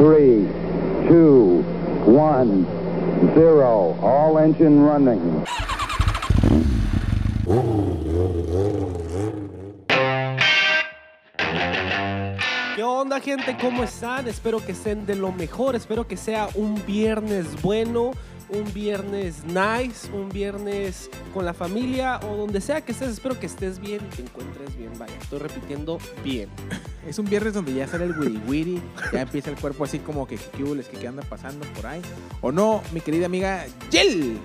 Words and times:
three, 0.00 0.48
two, 1.08 1.62
one, 2.06 2.64
zero. 3.34 3.94
All 4.00 4.38
engine 4.38 4.82
running. 4.82 5.44
¿Qué 12.74 12.82
onda, 12.82 13.20
gente? 13.20 13.54
¿Cómo 13.60 13.82
están? 13.82 14.26
Espero 14.26 14.64
que 14.64 14.72
estén 14.72 15.04
de 15.04 15.16
lo 15.16 15.32
mejor. 15.32 15.76
Espero 15.76 16.08
que 16.08 16.16
sea 16.16 16.48
un 16.54 16.82
viernes 16.86 17.60
bueno, 17.60 18.12
un 18.52 18.72
viernes 18.72 19.44
nice, 19.44 20.10
un 20.12 20.28
viernes 20.28 21.10
con 21.32 21.44
la 21.44 21.54
familia 21.54 22.20
o 22.24 22.36
donde 22.36 22.60
sea 22.60 22.80
que 22.80 22.92
estés. 22.92 23.08
Espero 23.08 23.38
que 23.38 23.46
estés 23.46 23.78
bien 23.78 24.00
y 24.12 24.16
te 24.16 24.22
encuentres 24.22 24.76
bien. 24.76 24.90
Vaya, 24.98 25.14
estoy 25.20 25.38
repitiendo 25.38 25.98
bien. 26.24 26.48
Es 27.06 27.18
un 27.18 27.26
viernes 27.26 27.54
donde 27.54 27.72
ya 27.72 27.86
sale 27.86 28.04
el 28.04 28.18
wiri 28.18 28.40
wiri, 28.46 28.82
ya 29.12 29.22
empieza 29.22 29.50
el 29.50 29.56
cuerpo 29.56 29.84
así 29.84 29.98
como 29.98 30.26
que 30.26 30.36
qué 30.36 30.64
que 30.90 30.98
qué 30.98 31.08
anda 31.08 31.22
pasando 31.22 31.66
por 31.74 31.86
ahí. 31.86 32.02
¿O 32.40 32.52
no, 32.52 32.82
mi 32.92 33.00
querida 33.00 33.26
amiga 33.26 33.64
Yel? 33.90 34.38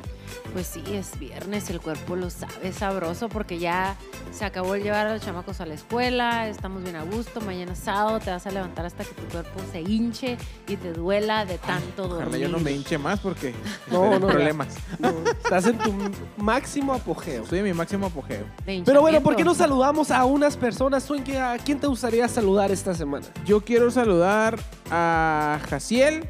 Pues 0.54 0.68
sí, 0.68 0.84
es 0.94 1.18
viernes, 1.20 1.70
el 1.70 1.82
cuerpo 1.82 2.16
lo 2.16 2.30
sabe 2.30 2.72
sabroso 2.72 3.30
porque 3.30 3.60
ya 3.60 3.96
se 4.32 4.46
acabó 4.46 4.76
el 4.76 4.84
llevar 4.84 5.08
a 5.08 5.14
los 5.14 5.22
chamacos 5.22 5.60
a 5.62 5.66
la 5.66 5.74
escuela, 5.74 6.48
estamos 6.48 6.84
bien 6.84 6.96
a 6.96 7.04
gusto, 7.04 7.42
mañana 7.42 7.74
es 7.74 7.80
sábado 7.80 8.20
te 8.20 8.30
vas 8.32 8.46
a 8.48 8.52
levantar 8.52 8.86
hasta 8.86 9.04
que 9.04 9.14
tu 9.14 9.24
cuerpo 9.28 9.60
se 9.72 9.82
hinche 9.82 10.38
y 10.68 10.76
te 10.78 10.94
duela 10.94 11.46
de 11.46 11.58
tanto 11.58 12.06
Ojalá 12.06 12.24
dormir. 12.26 12.40
yo 12.42 12.50
no 12.50 12.60
me 12.60 12.72
hinche 12.72 12.98
más 12.98 13.20
porque 13.20 13.54
No, 13.92 14.06
no, 14.12 14.20
no, 14.20 14.28
problemas. 14.28 14.76
No, 15.00 15.10
estás 15.44 15.66
en 15.68 15.78
tu 15.78 15.94
máximo 16.38 16.94
apogeo. 16.94 17.44
Estoy 17.44 17.60
en 17.60 17.66
mi 17.66 17.74
máximo 17.74 18.08
apogeo. 18.08 18.46
De 18.66 18.82
Pero 18.86 19.02
bueno, 19.02 19.22
¿por 19.22 19.36
qué 19.36 19.44
no 19.44 19.54
saludamos 19.56 20.12
a 20.12 20.24
unas 20.26 20.56
personas? 20.58 21.06
¿Tú 21.06 21.16
en 21.16 21.24
qué- 21.24 21.40
a 21.40 21.58
quién 21.58 21.80
te 21.80 21.88
gustaría 21.88 22.28
saludar 22.28 22.72
esta 22.72 22.94
semana? 22.96 23.26
Yo 23.46 23.62
quiero 23.62 23.92
saludar 23.92 24.58
a 24.92 25.60
Jaciel. 25.70 26.28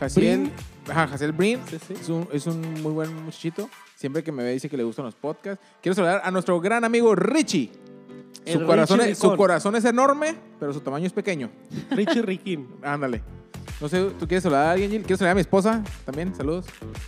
Jaciel. 0.00 0.40
Brin. 0.40 0.52
Ajá, 0.88 1.08
Jaciel 1.08 1.32
Brin. 1.32 1.60
Sí, 1.68 1.78
sí. 1.86 1.94
Es, 2.00 2.08
un, 2.08 2.28
es 2.32 2.46
un 2.46 2.82
muy 2.82 2.92
buen 2.92 3.14
muchachito. 3.24 3.68
Siempre 3.96 4.22
que 4.22 4.32
me 4.32 4.42
ve 4.42 4.52
dice 4.52 4.68
que 4.68 4.76
le 4.76 4.84
gustan 4.84 5.04
los 5.04 5.14
podcasts. 5.14 5.64
Quiero 5.82 5.94
saludar 5.94 6.22
a 6.24 6.30
nuestro 6.30 6.60
gran 6.60 6.84
amigo 6.84 7.14
Richie. 7.14 7.70
Su 8.46 8.64
corazón, 8.64 9.00
es, 9.02 9.18
su 9.18 9.36
corazón 9.36 9.76
es 9.76 9.84
enorme, 9.84 10.34
pero 10.58 10.72
su 10.72 10.80
tamaño 10.80 11.06
es 11.06 11.12
pequeño. 11.12 11.50
Richie 11.90 12.22
Riquín. 12.22 12.68
Ándale. 12.82 13.22
No 13.80 13.88
sé, 13.88 14.10
¿tú 14.18 14.26
quieres 14.26 14.42
saludar 14.42 14.66
a 14.66 14.70
alguien, 14.72 14.90
Gil? 14.90 15.02
¿Quieres 15.02 15.18
saludar 15.20 15.32
a 15.32 15.34
mi 15.36 15.40
esposa 15.42 15.84
también? 16.04 16.34
Saludos. 16.34 16.66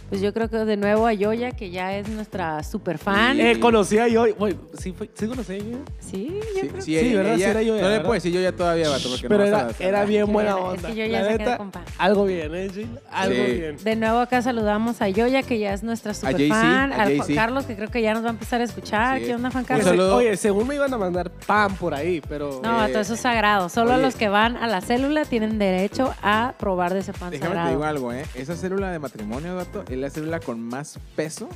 Pues 0.08 0.20
yo 0.20 0.32
creo 0.32 0.48
que 0.48 0.56
de 0.58 0.76
nuevo 0.76 1.04
a 1.04 1.12
Yoya, 1.12 1.50
que 1.50 1.70
ya 1.70 1.96
es 1.96 2.08
nuestra 2.08 2.62
super 2.62 2.96
fan. 2.98 3.40
Eh, 3.40 3.58
conocí 3.58 3.98
a 3.98 4.06
yo. 4.06 4.24
Bueno, 4.36 4.56
¿sí, 4.78 4.92
fue, 4.92 5.10
¿sí 5.12 5.26
conocí 5.26 5.54
a 5.54 5.58
yo? 5.58 5.78
Sí, 5.98 6.38
yo 6.62 6.68
creo. 6.68 6.80
Sí, 6.82 7.14
¿verdad? 7.14 7.36
Sí 7.36 7.42
era 7.42 7.62
yo, 7.62 7.80
No 7.80 7.88
le 7.88 7.98
puedo 8.00 8.12
decir 8.12 8.32
yo 8.32 8.40
ya 8.40 8.52
todavía, 8.52 8.88
vato, 8.88 9.08
porque 9.10 9.28
Pero 9.28 9.46
no 9.46 9.50
vas 9.50 9.80
era, 9.80 9.86
a- 9.86 9.88
era 9.88 10.04
bien 10.04 10.26
Sí, 10.26 10.32
buena 10.32 10.50
es 10.50 10.54
que 10.56 10.62
onda. 10.62 10.88
yo 10.90 11.04
ya 11.06 11.20
La 11.22 11.24
se 11.32 11.38
neta, 11.38 11.56
compa. 11.56 11.80
Algo 11.98 12.24
bien, 12.26 12.54
¿eh, 12.54 12.70
Jill? 12.72 12.98
Algo 13.10 13.34
Sí. 13.46 13.52
bien. 13.52 13.76
De 13.82 13.96
nuevo 13.96 14.18
acá 14.20 14.40
saludamos 14.40 15.02
a 15.02 15.08
Yoya, 15.08 15.42
que 15.42 15.58
ya 15.58 15.72
es 15.74 15.82
nuestra 15.82 16.14
super 16.14 16.46
fan. 16.48 16.92
a 16.92 17.02
Al 17.02 17.16
Juan. 17.16 17.34
Carlos, 17.34 17.64
que 17.64 17.74
creo 17.74 17.88
que 17.90 18.00
ya 18.00 18.14
nos 18.14 18.22
va 18.22 18.28
a 18.28 18.30
empezar 18.30 18.60
a 18.60 18.64
escuchar. 18.64 19.18
Sí. 19.18 19.24
¿Qué 19.24 19.34
onda, 19.34 19.50
Juan 19.50 19.64
Carlos? 19.64 19.86
Oye, 19.88 19.96
saludo. 19.96 20.16
oye, 20.16 20.36
según 20.36 20.68
me 20.68 20.76
iban 20.76 20.94
a 20.94 20.98
mandar 20.98 21.30
pan 21.32 21.74
por 21.74 21.94
ahí, 21.94 22.22
pero... 22.28 22.60
No, 22.62 22.86
Eh, 22.86 22.90
todo 22.90 23.00
eso 23.02 23.14
es 23.14 23.20
sagrado. 23.20 23.68
Solo 23.68 23.94
oye. 23.94 24.02
los 24.02 24.14
que 24.14 24.28
van 24.28 24.56
a 24.56 24.68
la 24.68 24.80
célula 24.80 25.24
tienen 25.24 25.58
derecho 25.58 26.14
a 26.22 26.54
probar 26.60 26.92
de 26.94 27.00
ese 27.00 27.12
pan 27.12 27.30
Déjame 27.30 27.50
te 27.50 27.56
sagrado. 27.56 27.70
digo 27.70 27.84
algo, 27.84 28.12
¿eh? 28.12 28.24
Esa 28.34 28.54
célula 28.54 28.92
de 28.92 28.98
matrimonio, 28.98 29.56
vato, 29.56 29.82
es 29.88 29.96
la 29.98 30.10
célula 30.10 30.38
con 30.40 30.60
más 30.60 30.98
peso 31.16 31.48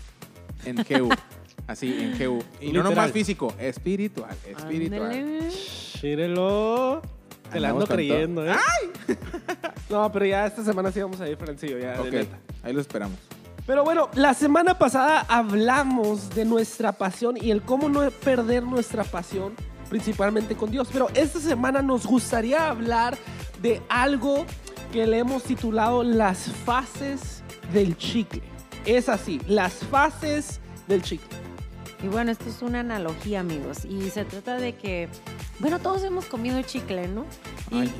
en 0.64 0.77
GU. 0.77 1.11
Así, 1.66 1.96
en 2.00 2.12
GU. 2.19 2.42
Y 2.61 2.66
no 2.72 2.72
Literal. 2.80 2.84
nomás 2.84 3.12
físico, 3.12 3.55
espiritual, 3.58 4.34
espiritual. 4.46 5.02
Ándele. 5.12 5.50
Mírelo. 6.02 7.02
Te 7.52 7.61
la 7.61 7.69
ando 7.69 7.83
Andamos 7.83 7.88
creyendo, 7.88 8.46
¿eh? 8.46 8.56
No, 9.91 10.11
pero 10.11 10.24
ya 10.27 10.46
esta 10.46 10.64
semana 10.64 10.91
sí 10.91 11.00
vamos 11.00 11.20
a 11.20 11.28
ir, 11.28 11.36
Francillo, 11.36 11.78
ya, 11.78 11.92
de 11.92 12.00
Ok, 12.00 12.12
neta. 12.12 12.39
ahí 12.62 12.72
lo 12.72 12.80
esperamos. 12.80 13.18
Pero 13.66 13.84
bueno, 13.84 14.08
la 14.14 14.34
semana 14.34 14.78
pasada 14.78 15.20
hablamos 15.28 16.30
de 16.34 16.44
nuestra 16.44 16.92
pasión 16.92 17.36
y 17.40 17.51
el 17.51 17.62
cómo 17.62 17.89
no 17.89 18.11
perder 18.11 18.62
nuestra 18.64 19.05
pasión, 19.05 19.55
principalmente 19.89 20.55
con 20.57 20.70
Dios. 20.70 20.89
Pero 20.92 21.08
esta 21.14 21.39
semana 21.39 21.80
nos 21.80 22.07
gustaría 22.07 22.68
hablar 22.68 23.17
de 23.62 23.80
algo 23.89 24.45
que 24.94 25.08
le 25.08 25.18
hemos 25.18 25.42
titulado 25.42 26.05
las 26.05 26.52
fases 26.64 27.42
del 27.72 27.96
chicle. 27.96 28.42
Es 28.86 29.08
así, 29.08 29.40
las 29.48 29.72
fases 29.72 30.60
del 30.86 31.02
chicle. 31.02 31.36
Y 32.00 32.06
bueno, 32.06 32.30
esto 32.30 32.48
es 32.48 32.62
una 32.62 32.78
analogía, 32.78 33.40
amigos. 33.40 33.84
Y 33.84 34.08
se 34.10 34.24
trata 34.24 34.54
de 34.56 34.77
que, 34.77 35.08
bueno, 35.58 35.80
todos 35.80 36.04
hemos 36.04 36.27
comido 36.27 36.62
chicle, 36.62 37.08
¿no? 37.08 37.24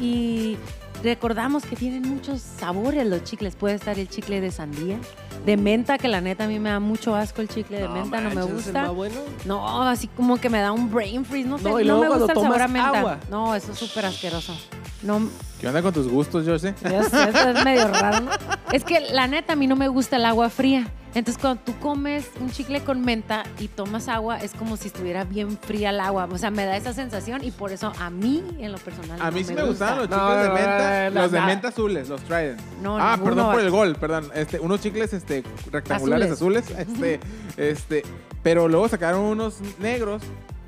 Y, 0.01 0.57
recordamos 1.03 1.67
que 1.67 1.75
tienen 1.75 2.09
muchos 2.09 2.41
sabores 2.41 3.05
los 3.09 3.25
chicles. 3.25 3.57
Puede 3.57 3.75
estar 3.75 3.99
el 3.99 4.09
chicle 4.09 4.41
de 4.41 4.53
sandía, 4.53 4.97
de 5.45 5.57
menta, 5.57 5.99
que 5.99 6.07
la 6.07 6.21
neta 6.21 6.45
a 6.45 6.47
mí 6.47 6.61
me 6.61 6.71
da 6.71 6.79
mucho 6.79 7.17
asco 7.17 7.43
el 7.43 7.49
chicle 7.49 7.81
de 7.81 7.89
menta, 7.89 8.21
no 8.21 8.29
me 8.29 8.37
manches, 8.37 8.61
¿es 8.61 8.67
el 8.69 8.73
gusta. 8.73 8.91
bueno? 8.91 9.17
No, 9.47 9.83
así 9.83 10.07
como 10.07 10.37
que 10.41 10.49
me 10.49 10.61
da 10.61 10.71
un 10.71 10.93
brain 10.93 11.25
freeze, 11.25 11.49
no 11.49 11.59
sé, 11.59 11.65
No, 11.65 11.71
no, 11.71 11.81
y 11.81 11.85
luego 11.85 12.03
me 12.03 12.09
gusta 12.11 12.33
el 12.35 12.41
sabor 12.41 12.63
a 12.63 12.69
menta. 12.69 12.99
agua. 13.01 13.19
No, 13.29 13.53
eso 13.57 13.73
es 13.73 13.79
súper 13.79 14.07
asqueroso. 14.07 14.57
No, 15.05 15.29
¿Qué 15.61 15.69
onda 15.69 15.83
con 15.83 15.93
tus 15.93 16.09
gustos, 16.09 16.47
Jose? 16.47 16.75
ya 16.83 17.03
sé, 17.05 17.23
esto 17.29 17.49
es 17.51 17.65
medio 17.65 17.89
raro, 17.89 18.21
¿no? 18.23 18.31
Es 18.73 18.85
que 18.85 19.01
la 19.01 19.27
neta 19.27 19.53
a 19.53 19.57
mí 19.57 19.67
no 19.67 19.77
me 19.77 19.89
gusta 19.89 20.17
el 20.17 20.25
agua 20.25 20.51
fría. 20.51 20.87
Entonces 21.15 21.41
cuando 21.41 21.63
tú 21.63 21.79
comes 21.79 22.29
un 22.41 22.51
chicle 22.51 22.81
con 22.83 23.01
menta 23.03 23.45
y 23.61 23.69
tomas 23.69 24.09
agua, 24.09 24.39
es 24.39 24.53
como 24.53 24.77
si 24.77 24.89
estuviera 24.89 25.23
bien 25.23 25.57
fría 25.59 25.91
el 25.91 26.01
agua. 26.01 26.27
O 26.33 26.39
sea, 26.39 26.51
me 26.51 26.65
da 26.65 26.77
esa 26.77 26.93
sensación 26.93 27.45
y 27.45 27.53
por 27.53 27.71
eso 27.71 27.93
a 28.01 28.11
mí, 28.11 28.43
en 28.59 28.73
lo 28.73 28.79
personal, 28.79 29.21
A 29.23 29.27
no 29.27 29.33
mí 29.33 29.45
sí 29.45 29.55
me 29.55 29.63
me 29.63 29.69
gusta. 29.69 29.95
gustaban 29.95 29.99
los 29.99 30.11
No, 30.11 30.17
chicles 30.17 30.43
de 30.43 30.49
no, 30.49 30.55
menta, 30.55 31.11
no, 31.11 31.23
los 31.23 31.33
de 31.33 31.41
menta 31.43 31.69
azules, 31.69 32.09
los 32.09 32.21
Trident. 32.23 32.61
No, 32.83 32.97
ah, 32.99 33.13
ninguno 33.17 33.35
perdón 33.37 33.53
por 33.53 33.61
el 33.61 33.71
gol, 33.71 33.95
perdón. 33.97 34.31
Este, 34.35 34.59
unos 34.59 34.81
chicles 34.81 35.13
este, 35.13 35.45
rectangulares 35.71 36.33
azules, 36.33 36.65
este, 36.77 37.21
este, 37.57 38.03
pero 38.43 38.67
luego 38.69 38.89
sacaron 38.89 39.21
unos 39.21 39.59
negros 39.79 40.21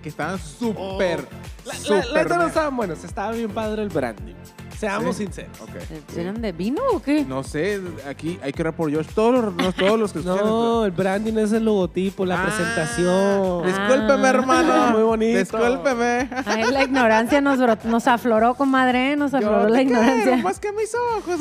que 0.02 0.08
estaban 0.08 0.38
súper, 0.38 1.26
La, 1.64 2.22
la- 2.24 2.36
no 2.36 2.46
estaban 2.46 2.76
buenos, 2.76 3.02
estaba 3.04 3.32
bien 3.32 3.50
padre 3.50 3.82
el 3.82 3.88
brandy. 3.88 4.34
Seamos 4.78 5.16
¿Sí? 5.16 5.24
sinceros. 5.24 5.58
Ok. 5.62 5.70
¿Eran 6.18 6.42
de 6.42 6.52
vino 6.52 6.82
o 6.92 7.00
qué? 7.00 7.24
No 7.24 7.42
sé, 7.42 7.80
aquí 8.06 8.38
hay 8.42 8.52
que 8.52 8.60
orar 8.60 8.76
por 8.76 8.94
Josh. 8.94 9.06
Todos 9.14 9.42
los, 9.46 9.54
no, 9.54 9.72
todos 9.72 9.98
los 9.98 10.12
que 10.12 10.18
escuchan 10.20 10.44
No, 10.44 10.84
el 10.84 10.90
branding 10.90 11.32
es 11.38 11.52
el 11.52 11.64
logotipo, 11.64 12.26
la 12.26 12.42
Ah, 12.42 12.44
presentación. 12.44 13.64
Discúlpeme, 13.64 14.26
Ah. 14.26 14.30
hermano. 14.30 14.90
Muy 14.92 15.02
bonito. 15.02 15.38
Discúlpeme. 15.38 16.28
Ay, 16.44 16.64
la 16.70 16.84
ignorancia 16.84 17.40
nos, 17.40 17.58
nos 17.86 18.06
afloró, 18.06 18.54
comadre, 18.54 19.16
nos 19.16 19.32
afloró 19.32 19.62
Yo 19.62 19.68
la 19.70 19.80
ignorancia. 19.80 20.36
más 20.36 20.60
que 20.60 20.70
mis 20.72 20.92
ojos. 20.94 21.40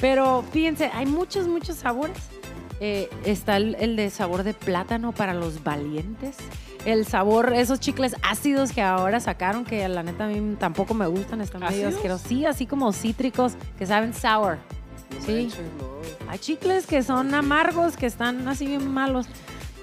Pero 0.00 0.44
fíjense, 0.52 0.90
hay 0.92 1.06
muchos, 1.06 1.46
muchos 1.48 1.76
sabores. 1.76 2.18
Eh, 2.80 3.08
está 3.24 3.56
el, 3.56 3.76
el 3.78 3.94
de 3.96 4.10
sabor 4.10 4.42
de 4.42 4.54
plátano 4.54 5.12
para 5.12 5.34
los 5.34 5.62
valientes. 5.62 6.36
El 6.84 7.06
sabor, 7.06 7.52
esos 7.54 7.78
chicles 7.78 8.16
ácidos 8.22 8.72
que 8.72 8.82
ahora 8.82 9.20
sacaron, 9.20 9.64
que 9.64 9.86
la 9.88 10.02
neta 10.02 10.24
a 10.24 10.28
mí 10.28 10.56
tampoco 10.58 10.94
me 10.94 11.06
gustan, 11.06 11.40
están 11.40 11.60
medio 11.60 11.88
asquerosos. 11.88 12.26
Sí, 12.26 12.44
así 12.44 12.66
como 12.66 12.92
cítricos, 12.92 13.52
que 13.78 13.86
saben 13.86 14.12
sour. 14.14 14.58
No 15.14 15.20
Sí. 15.24 15.32
manches, 15.32 15.58
no. 15.78 16.30
Hay 16.30 16.38
chicles 16.38 16.86
que 16.86 17.02
son 17.04 17.32
amargos, 17.34 17.96
que 17.96 18.06
están 18.06 18.48
así 18.48 18.66
bien 18.66 18.88
malos. 18.92 19.26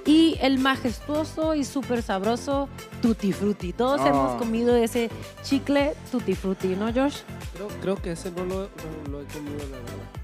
Y 0.05 0.37
el 0.41 0.57
majestuoso 0.59 1.53
y 1.55 1.63
súper 1.63 2.01
sabroso 2.01 2.67
Tutti 3.01 3.31
Frutti. 3.31 3.73
Todos 3.73 4.01
Oh. 4.01 4.07
hemos 4.07 4.35
comido 4.35 4.75
ese 4.75 5.09
chicle 5.43 5.93
Tutti 6.11 6.33
Frutti, 6.35 6.69
¿no, 6.69 6.87
Josh? 6.91 7.17
Creo, 7.53 7.67
creo 7.81 7.95
que 7.95 8.11
ese 8.13 8.31
no 8.31 8.43
lo, 8.43 8.55
no 8.63 9.09
lo 9.11 9.21
he 9.21 9.25
comido, 9.25 9.57
la 9.59 9.77
verdad. 9.77 10.19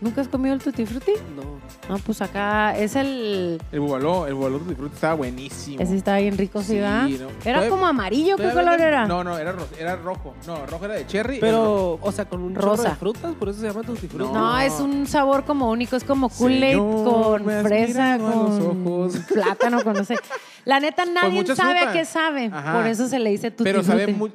¿Nunca 0.00 0.20
has 0.20 0.28
comido 0.28 0.54
el 0.54 0.60
Tutti 0.62 0.86
Frutti? 0.86 1.12
No. 1.34 1.58
No, 1.88 1.98
pues 2.00 2.22
acá 2.22 2.76
es 2.76 2.94
el... 2.94 3.60
El 3.72 3.80
bubaló, 3.80 4.26
el 4.28 4.34
bubaló 4.34 4.58
de 4.60 4.76
fruta 4.76 4.94
estaba 4.94 5.14
buenísimo. 5.14 5.80
Ese 5.82 5.96
estaba 5.96 6.18
bien 6.18 6.38
rico, 6.38 6.60
¿sí, 6.60 6.66
Sí, 6.68 6.74
verdad? 6.76 7.02
no. 7.08 7.08
Era 7.18 7.28
Todavía- 7.42 7.70
como 7.70 7.86
amarillo, 7.86 8.36
¿qué 8.36 8.50
color 8.52 8.80
era? 8.80 9.06
No, 9.06 9.24
no, 9.24 9.36
era, 9.38 9.50
ro- 9.52 9.66
era 9.78 9.96
rojo. 9.96 10.34
No, 10.46 10.66
rojo 10.66 10.84
era 10.84 10.94
de 10.94 11.06
cherry. 11.06 11.38
Pero, 11.40 11.98
o 12.00 12.12
sea, 12.12 12.26
con 12.28 12.42
un 12.42 12.54
Rosa. 12.54 12.90
de 12.90 12.94
frutas, 12.96 13.34
por 13.34 13.48
eso 13.48 13.60
se 13.60 13.66
llama 13.66 13.82
tutti 13.82 14.06
frutti. 14.06 14.32
No, 14.32 14.52
No. 14.52 14.58
es 14.60 14.78
un 14.78 15.06
sabor 15.08 15.44
como 15.44 15.68
único, 15.70 15.96
es 15.96 16.04
como 16.04 16.28
Kool-Aid 16.28 16.76
con 16.78 17.44
fresa, 17.64 18.14
a 18.14 18.18
los 18.18 18.30
con 18.60 18.86
ojos. 18.86 19.16
plátano, 19.32 19.82
con 19.82 19.94
no 19.94 20.04
sé. 20.04 20.16
La 20.64 20.78
neta, 20.78 21.06
nadie 21.06 21.44
sabe 21.46 21.74
fruta. 21.80 21.90
a 21.90 21.92
qué 21.92 22.04
sabe, 22.04 22.50
Ajá. 22.52 22.74
por 22.74 22.86
eso 22.86 23.08
se 23.08 23.18
le 23.18 23.30
dice 23.30 23.50
Tutti 23.50 23.64
pero 23.64 23.82
sabe 23.82 24.04
Frutti. 24.04 24.18
muy. 24.18 24.32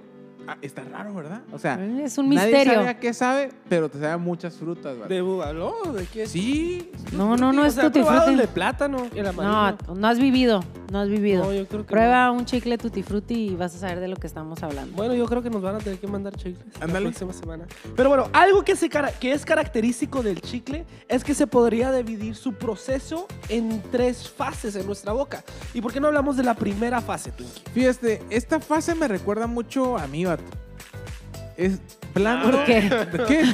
Ah, 0.47 0.57
está 0.61 0.83
raro, 0.83 1.13
¿verdad? 1.13 1.41
O 1.53 1.57
sea, 1.59 1.75
Es 2.03 2.17
un 2.17 2.29
nadie 2.29 2.51
misterio. 2.51 2.73
sabe 2.73 2.87
a 2.89 2.99
qué 2.99 3.13
sabe, 3.13 3.49
pero 3.69 3.87
te 3.89 3.99
sabe 3.99 4.17
muchas 4.17 4.55
frutas, 4.57 4.93
¿verdad? 4.93 5.07
¿De 5.07 5.21
bubaló? 5.21 5.73
¿De 5.93 6.05
qué? 6.05 6.27
Sí. 6.27 6.91
No, 7.13 7.37
no, 7.37 7.53
no 7.53 7.61
O 7.61 7.65
es 7.65 7.75
sea, 7.75 7.85
Tutti 7.85 8.03
Frutti. 8.03 8.31
el 8.31 8.37
de 8.37 8.47
plátano, 8.47 9.07
el 9.15 9.25
amarillo. 9.27 9.77
No, 9.87 9.95
no 9.95 10.07
has 10.07 10.19
vivido, 10.19 10.61
no 10.93 10.99
has 10.99 11.09
vivido. 11.09 11.43
No, 11.43 11.51
yo 11.51 11.67
creo 11.67 11.81
que 11.85 11.89
Prueba 11.91 12.29
un 12.31 12.45
chicle 12.45 12.77
Tutti 12.77 13.01
Frutti 13.03 13.47
y 13.49 13.55
vas 13.55 13.75
a 13.75 13.79
saber 13.79 13.99
de 13.99 14.07
lo 14.07 14.15
que 14.15 14.27
estamos 14.27 14.61
hablando. 14.61 14.95
Bueno, 14.95 15.15
yo 15.15 15.25
creo 15.25 15.41
que 15.41 15.49
nos 15.49 15.61
van 15.61 15.75
a 15.75 15.79
tener 15.79 15.97
que 15.99 16.05
mandar 16.07 16.33
chicles 16.35 16.63
la 16.79 16.87
próxima 16.99 17.33
semana. 17.33 17.65
Pero 17.95 18.09
bueno, 18.09 18.29
algo 18.31 18.63
que, 18.63 18.75
se 18.75 18.87
cara- 18.89 19.11
que 19.11 19.31
es 19.31 19.43
característico 19.43 20.21
del 20.21 20.39
chicle 20.39 20.85
es 21.09 21.23
que 21.23 21.33
se 21.33 21.47
podría 21.47 21.91
dividir 21.91 22.35
su 22.35 22.53
proceso 22.53 23.27
en 23.49 23.81
tres 23.91 24.29
fases 24.29 24.75
en 24.75 24.85
nuestra 24.85 25.11
boca. 25.13 25.43
¿Y 25.73 25.81
por 25.81 25.91
qué 25.91 25.99
no 25.99 26.07
hablamos 26.07 26.37
de 26.37 26.43
la 26.43 26.53
primera 26.53 27.01
fase, 27.01 27.31
Twinkie? 27.31 27.63
Fíjate, 27.73 28.21
esta 28.29 28.59
fase 28.59 28.93
me 28.93 29.07
recuerda 29.07 29.47
mucho 29.47 29.97
a 29.97 30.05
mí, 30.05 30.23
vato. 30.25 30.43
Es, 31.57 31.79
plano. 32.13 32.43
¿Por 32.51 32.65
qué? 32.65 32.89
¿Qué? 33.27 33.53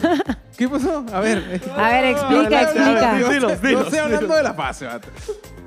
¿Qué 0.58 0.70
pasó? 0.70 1.06
A 1.14 1.20
ver. 1.20 1.62
A 1.78 1.90
ver, 1.90 2.06
explica, 2.06 2.62
explica. 2.64 3.20
No, 3.20 3.30
Dilos, 3.30 3.52
sé- 3.54 3.68
dilos, 3.68 3.80
no 3.82 3.86
estoy 3.86 4.00
hablando 4.00 4.34
de 4.36 4.44
la 4.44 4.54
fase, 4.54 4.86
vato. 4.86 5.08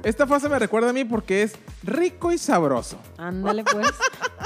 Esta 0.02 0.26
fase 0.26 0.49
me 0.49 0.58
recuerda 0.58 0.90
a 0.90 0.93
mí 0.93 1.05
porque 1.05 1.43
es 1.43 1.55
rico 1.82 2.32
y 2.32 2.38
sabroso. 2.38 2.99
Ándale, 3.19 3.64
pues. 3.64 3.87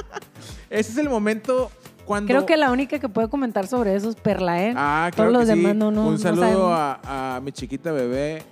Ese 0.70 0.92
es 0.92 0.98
el 0.98 1.08
momento 1.08 1.70
cuando. 2.04 2.28
Creo 2.28 2.44
que 2.44 2.56
la 2.56 2.70
única 2.72 2.98
que 2.98 3.08
puede 3.08 3.28
comentar 3.28 3.66
sobre 3.66 3.94
eso 3.94 4.10
es 4.10 4.16
Perla, 4.16 4.62
¿eh? 4.62 4.74
Ah, 4.76 5.10
Todos 5.14 5.14
claro 5.16 5.30
los 5.32 5.40
que 5.48 5.52
sí. 5.54 5.58
demás 5.60 5.76
no, 5.76 5.90
no. 5.90 6.06
Un 6.08 6.18
saludo 6.18 6.72
a 6.74 7.40
mi 7.42 7.52
chiquita 7.52 7.92
bebé. 7.92 8.42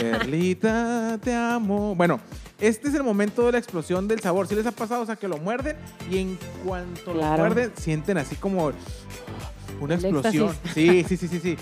Perlita, 0.00 1.18
te 1.22 1.34
amo. 1.34 1.94
Bueno, 1.94 2.20
este 2.60 2.88
es 2.88 2.94
el 2.94 3.02
momento 3.02 3.46
de 3.46 3.52
la 3.52 3.58
explosión 3.58 4.08
del 4.08 4.20
sabor. 4.20 4.46
Si 4.48 4.54
les 4.54 4.66
ha 4.66 4.72
pasado, 4.72 5.02
o 5.02 5.06
sea, 5.06 5.16
que 5.16 5.28
lo 5.28 5.38
muerden 5.38 5.76
y 6.10 6.18
en 6.18 6.38
cuanto 6.64 7.14
lo 7.14 7.22
muerden, 7.22 7.72
sienten 7.76 8.18
así 8.18 8.36
como 8.36 8.72
una 9.80 9.94
El 9.94 10.04
explosión. 10.04 10.48
éxtasis. 10.50 10.74
Sí, 10.74 11.04
sí, 11.08 11.16
sí, 11.16 11.28
sí, 11.28 11.40
sí. 11.40 11.56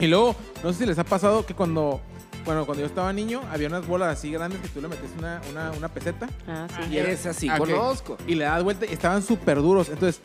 Y 0.00 0.06
luego, 0.06 0.34
no 0.62 0.72
sé 0.72 0.80
si 0.80 0.86
les 0.86 0.98
ha 0.98 1.04
pasado 1.04 1.44
que 1.46 1.54
cuando, 1.54 2.00
bueno, 2.44 2.64
cuando 2.64 2.80
yo 2.82 2.86
estaba 2.86 3.12
niño, 3.12 3.40
había 3.50 3.68
unas 3.68 3.86
bolas 3.86 4.16
así 4.18 4.30
grandes 4.30 4.60
que 4.60 4.68
tú 4.68 4.80
le 4.80 4.88
metes 4.88 5.10
una, 5.18 5.40
una, 5.50 5.70
una 5.72 5.88
peseta 5.88 6.28
Ah, 6.46 6.66
sí. 6.74 6.94
Y 6.94 6.98
era- 6.98 7.10
Ese 7.10 7.34
sí, 7.34 7.48
Ah, 7.48 7.54
ok. 7.58 7.68
conozco. 7.68 8.16
y 8.26 8.34
le 8.34 8.44
das 8.44 8.62
vuelta 8.62 8.86
y 8.86 8.92
estaban 8.92 9.22
súper 9.22 9.58
duros. 9.58 9.88
Entonces, 9.88 10.20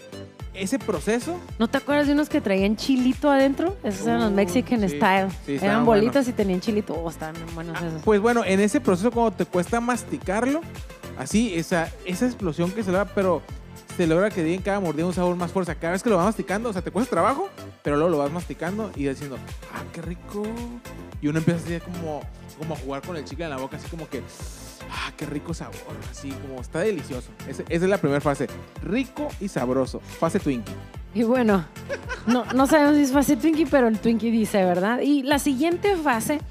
ese 0.53 0.77
proceso 0.77 1.39
¿No 1.57 1.67
te 1.67 1.77
acuerdas 1.79 2.05
de 2.07 2.13
unos 2.13 2.29
que 2.29 2.39
traían 2.39 2.75
chilito 2.77 3.29
adentro? 3.29 3.75
Esos 3.83 4.05
eran 4.05 4.21
los 4.21 4.31
Uh, 4.31 4.35
Mexican 4.35 4.79
sí. 4.81 4.97
Style. 4.97 5.27
Sí, 5.45 5.57
eran 5.61 5.83
bolitas 5.85 6.13
buenos. 6.13 6.27
y 6.29 6.33
tenían 6.33 6.61
chilito. 6.61 6.93
Oh, 6.93 7.09
estaban 7.09 7.35
buenos 7.55 7.75
Ah, 7.81 7.87
esos. 7.87 8.01
Pues 8.03 8.21
bueno, 8.21 8.43
en 8.45 8.59
ese 8.59 8.79
proceso 8.79 9.09
cuando 9.11 9.31
te 9.35 9.45
cuesta 9.45 9.81
masticarlo, 9.81 10.61
así, 11.17 11.55
esa, 11.55 11.89
esa 12.05 12.25
explosión 12.27 12.71
que 12.71 12.83
se 12.83 12.91
logra, 12.91 13.05
pero 13.13 13.41
se 13.97 14.05
logra 14.07 14.29
que 14.29 14.43
diga 14.43 14.55
en 14.55 14.61
cada 14.61 14.79
mordida 14.79 15.05
un 15.07 15.13
sabor 15.13 15.35
más 15.35 15.51
fuerte. 15.51 15.75
Cada 15.75 15.93
vez 15.93 16.03
que 16.03 16.09
lo 16.11 16.17
vas 16.17 16.25
masticando, 16.25 16.69
o 16.69 16.73
sea, 16.73 16.81
te 16.83 16.91
cuesta 16.91 17.09
trabajo, 17.11 17.49
pero 17.83 17.95
luego 17.95 18.11
lo 18.11 18.17
vas 18.19 18.31
masticando 18.31 18.91
y 18.95 19.05
diciendo, 19.05 19.37
ah, 19.73 19.83
qué 19.91 20.01
rico. 20.03 20.43
Y 21.23 21.29
uno 21.29 21.39
empieza 21.39 21.61
así 21.65 21.79
como, 21.79 22.21
como 22.59 22.73
a 22.73 22.77
jugar 22.77 23.01
con 23.01 23.15
el 23.15 23.23
chicle 23.23 23.45
en 23.45 23.51
la 23.51 23.57
boca, 23.57 23.77
así 23.77 23.87
como 23.87 24.09
que, 24.09 24.21
ah, 24.91 25.13
qué 25.15 25.25
rico 25.25 25.53
sabor. 25.53 25.77
Así 26.11 26.29
como 26.31 26.59
está 26.59 26.79
delicioso. 26.81 27.29
Esa 27.47 27.63
es 27.69 27.81
la 27.83 27.97
primera 27.97 28.19
fase. 28.19 28.47
Rico 28.81 29.29
y 29.39 29.47
sabroso. 29.47 30.01
Fase 30.01 30.41
Twinkie. 30.41 30.73
Y 31.13 31.23
bueno, 31.23 31.63
no, 32.27 32.43
no 32.53 32.67
sabemos 32.67 32.97
si 32.97 33.03
es 33.03 33.13
fase 33.13 33.37
Twinkie, 33.37 33.67
pero 33.67 33.87
el 33.87 33.99
Twinkie 33.99 34.31
dice, 34.31 34.65
¿verdad? 34.65 34.99
Y 34.99 35.23
la 35.23 35.39
siguiente 35.39 35.95
fase 35.95 36.41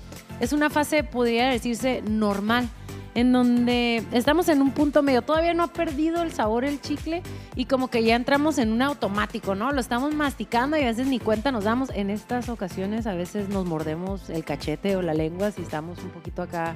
es 0.41 0.55
una 0.55 0.71
fase, 0.71 1.05
podría 1.05 1.51
decirse, 1.51 2.01
normal, 2.09 2.67
en 3.15 3.33
donde 3.33 4.05
estamos 4.13 4.49
en 4.49 4.63
un 4.63 4.73
punto 4.73 5.03
medio. 5.03 5.23
Todavía 5.23 5.55
no 5.55 5.65
ha 5.65 5.69
perdido 5.69 6.23
el 6.23 6.33
sabor 6.33 6.65
el 6.65 6.81
chicle 6.81 7.23
y 7.57 7.67
como 7.67 7.89
que 7.89 8.03
ya 8.05 8.17
entramos 8.17 8.59
en 8.59 8.73
un 8.73 8.83
automático, 8.83 9.55
¿no? 9.55 9.73
Lo 9.73 9.81
estamos 9.81 10.15
masticando 10.15 10.77
y 10.77 10.83
a 10.83 10.87
veces 10.87 11.07
ni 11.07 11.19
cuenta 11.19 11.53
nos 11.53 11.65
damos. 11.65 11.91
En 11.91 12.11
estas 12.11 12.49
ocasiones 12.49 13.07
a 13.07 13.15
veces 13.15 13.49
nos 13.49 13.67
mordemos 13.67 14.31
el 14.31 14.45
cachete 14.45 14.97
o 14.97 15.03
la 15.03 15.15
lengua 15.15 15.51
si 15.51 15.63
estamos 15.63 15.99
un 15.99 16.11
poquito 16.11 16.43
acá 16.43 16.75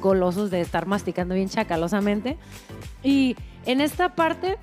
golosos 0.00 0.50
de 0.50 0.60
estar 0.60 0.86
masticando 0.86 1.34
bien 1.34 1.48
chacalosamente. 1.48 2.36
Y 3.02 3.36
en 3.66 3.80
esta 3.80 4.14
parte 4.14 4.58